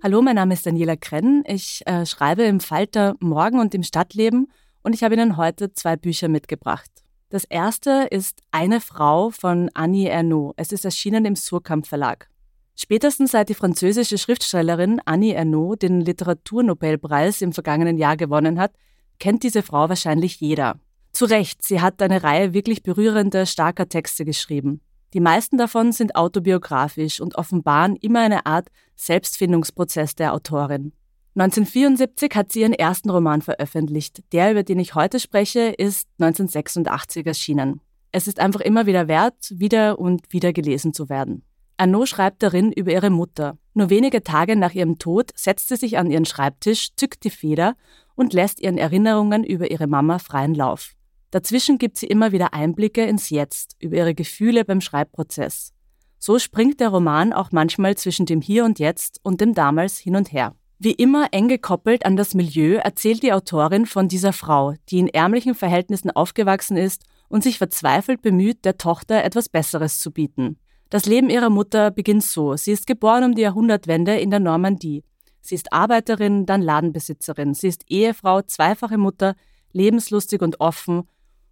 [0.02, 1.42] Hallo, mein Name ist Daniela Krenn.
[1.46, 4.48] Ich äh, schreibe im Falter Morgen und im Stadtleben
[4.82, 6.90] und ich habe Ihnen heute zwei Bücher mitgebracht.
[7.28, 10.54] Das erste ist Eine Frau von Annie Ernaux.
[10.56, 12.28] Es ist erschienen im Surkamp Verlag.
[12.76, 18.72] Spätestens seit die französische Schriftstellerin Annie Ernaux den Literaturnobelpreis im vergangenen Jahr gewonnen hat,
[19.18, 20.78] kennt diese Frau wahrscheinlich jeder.
[21.16, 24.82] Zu Recht, sie hat eine Reihe wirklich berührender, starker Texte geschrieben.
[25.14, 30.92] Die meisten davon sind autobiografisch und offenbaren immer eine Art Selbstfindungsprozess der Autorin.
[31.34, 34.24] 1974 hat sie ihren ersten Roman veröffentlicht.
[34.32, 37.80] Der, über den ich heute spreche, ist 1986 erschienen.
[38.12, 41.44] Es ist einfach immer wieder wert, wieder und wieder gelesen zu werden.
[41.78, 43.56] Arnaud schreibt darin über ihre Mutter.
[43.72, 47.74] Nur wenige Tage nach ihrem Tod setzt sie sich an ihren Schreibtisch, zückt die Feder
[48.16, 50.92] und lässt ihren Erinnerungen über ihre Mama freien Lauf.
[51.30, 55.72] Dazwischen gibt sie immer wieder Einblicke ins Jetzt, über ihre Gefühle beim Schreibprozess.
[56.18, 60.16] So springt der Roman auch manchmal zwischen dem Hier und Jetzt und dem Damals hin
[60.16, 60.54] und her.
[60.78, 65.08] Wie immer eng gekoppelt an das Milieu erzählt die Autorin von dieser Frau, die in
[65.08, 70.58] ärmlichen Verhältnissen aufgewachsen ist und sich verzweifelt bemüht, der Tochter etwas Besseres zu bieten.
[70.90, 72.56] Das Leben ihrer Mutter beginnt so.
[72.56, 75.02] Sie ist geboren um die Jahrhundertwende in der Normandie.
[75.40, 77.54] Sie ist Arbeiterin, dann Ladenbesitzerin.
[77.54, 79.34] Sie ist Ehefrau, zweifache Mutter,
[79.72, 81.08] lebenslustig und offen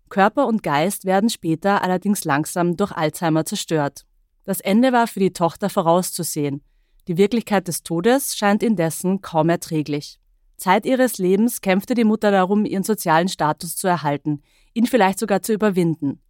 [0.08, 4.04] Körper und Geist werden später allerdings langsam durch Alzheimer zerstört.
[4.44, 6.62] Das Ende war für die Tochter vorauszusehen.
[7.08, 10.20] Die Wirklichkeit des Todes scheint indessen kaum erträglich.
[10.56, 14.42] Zeit ihres Lebens kämpfte die Mutter darum, ihren sozialen Status zu erhalten,
[14.72, 16.20] ihn vielleicht sogar zu überwinden.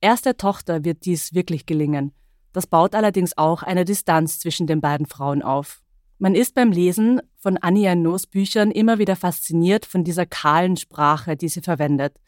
[0.00, 2.12] Erst der Tochter wird dies wirklich gelingen.
[2.52, 5.82] Das baut allerdings auch eine Distanz zwischen den beiden Frauen auf.
[6.18, 11.36] Man ist beim Lesen von Annie Ernaux Büchern immer wieder fasziniert von dieser kahlen Sprache,
[11.36, 12.18] die sie verwendet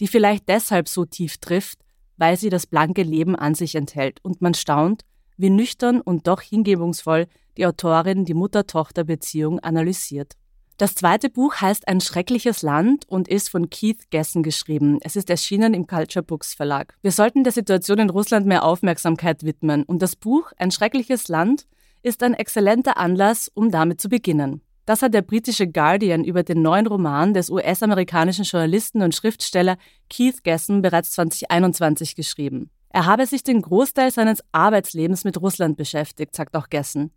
[0.00, 1.78] die vielleicht deshalb so tief trifft,
[2.16, 5.02] weil sie das blanke Leben an sich enthält und man staunt,
[5.36, 7.26] wie nüchtern und doch hingebungsvoll
[7.56, 10.34] die Autorin die Mutter-Tochter-Beziehung analysiert.
[10.78, 14.98] Das zweite Buch heißt Ein schreckliches Land und ist von Keith Gessen geschrieben.
[15.02, 16.96] Es ist erschienen im Culture Books Verlag.
[17.02, 21.66] Wir sollten der Situation in Russland mehr Aufmerksamkeit widmen und das Buch Ein schreckliches Land
[22.02, 24.60] ist ein exzellenter Anlass, um damit zu beginnen.
[24.88, 29.76] Das hat der britische Guardian über den neuen Roman des US-amerikanischen Journalisten und Schriftsteller
[30.08, 32.70] Keith Gessen bereits 2021 geschrieben.
[32.88, 37.10] Er habe sich den Großteil seines Arbeitslebens mit Russland beschäftigt, sagt auch Gessen.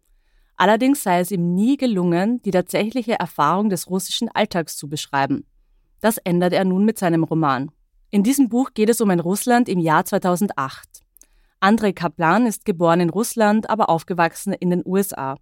[0.57, 5.45] Allerdings sei es ihm nie gelungen, die tatsächliche Erfahrung des russischen Alltags zu beschreiben.
[6.01, 7.71] Das ändert er nun mit seinem Roman.
[8.09, 10.89] In diesem Buch geht es um ein Russland im Jahr 2008.
[11.61, 15.37] Andrei Kaplan ist geboren in Russland, aber aufgewachsen in den USA.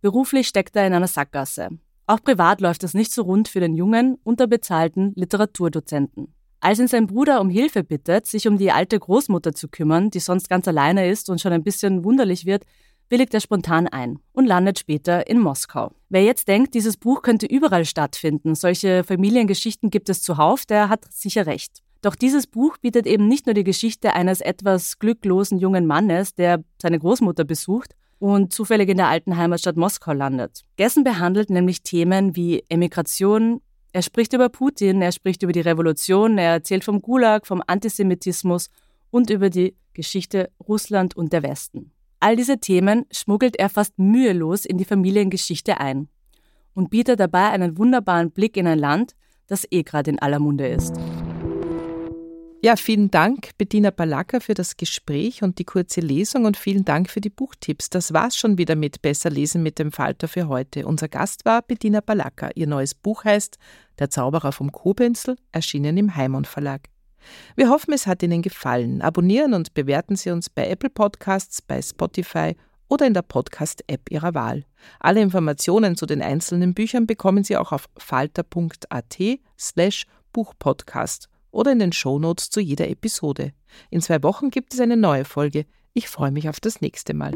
[0.00, 1.70] Beruflich steckt er in einer Sackgasse.
[2.06, 6.32] Auch privat läuft es nicht so rund für den jungen, unterbezahlten Literaturdozenten.
[6.60, 10.20] Als ihn sein Bruder um Hilfe bittet, sich um die alte Großmutter zu kümmern, die
[10.20, 12.64] sonst ganz alleine ist und schon ein bisschen wunderlich wird,
[13.10, 15.92] willigt er spontan ein und landet später in Moskau.
[16.08, 21.12] Wer jetzt denkt, dieses Buch könnte überall stattfinden, solche Familiengeschichten gibt es zuhauf, der hat
[21.12, 21.82] sicher recht.
[22.02, 26.62] Doch dieses Buch bietet eben nicht nur die Geschichte eines etwas glücklosen jungen Mannes, der
[26.80, 30.64] seine Großmutter besucht und zufällig in der alten Heimatstadt Moskau landet.
[30.76, 33.60] Gessen behandelt nämlich Themen wie Emigration,
[33.92, 38.68] er spricht über Putin, er spricht über die Revolution, er erzählt vom Gulag, vom Antisemitismus
[39.10, 41.92] und über die Geschichte Russland und der Westen.
[42.20, 46.08] All diese Themen schmuggelt er fast mühelos in die Familiengeschichte ein
[46.74, 49.14] und bietet dabei einen wunderbaren Blick in ein Land,
[49.46, 50.94] das eh gerade in aller Munde ist.
[52.60, 57.08] Ja, vielen Dank, Bettina Balaka, für das Gespräch und die kurze Lesung und vielen Dank
[57.08, 57.88] für die Buchtipps.
[57.88, 60.84] Das war's schon wieder mit Besser lesen mit dem Falter für heute.
[60.84, 62.50] Unser Gast war Bettina Balaka.
[62.56, 63.58] Ihr neues Buch heißt
[64.00, 66.88] Der Zauberer vom Kobenzl, erschienen im Heimon Verlag.
[67.54, 69.02] Wir hoffen, es hat Ihnen gefallen.
[69.02, 72.56] Abonnieren und bewerten Sie uns bei Apple Podcasts, bei Spotify
[72.88, 74.64] oder in der Podcast-App Ihrer Wahl.
[74.98, 79.18] Alle Informationen zu den einzelnen Büchern bekommen Sie auch auf falter.at
[79.56, 83.52] slash Buchpodcast oder in den Shownotes zu jeder Episode.
[83.90, 85.66] In zwei Wochen gibt es eine neue Folge.
[85.94, 87.32] Ich freue mich auf das nächste Mal.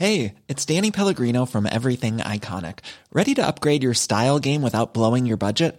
[0.00, 2.78] Hey, it's Danny Pellegrino from Everything Iconic.
[3.12, 5.78] Ready to upgrade your style game without blowing your budget?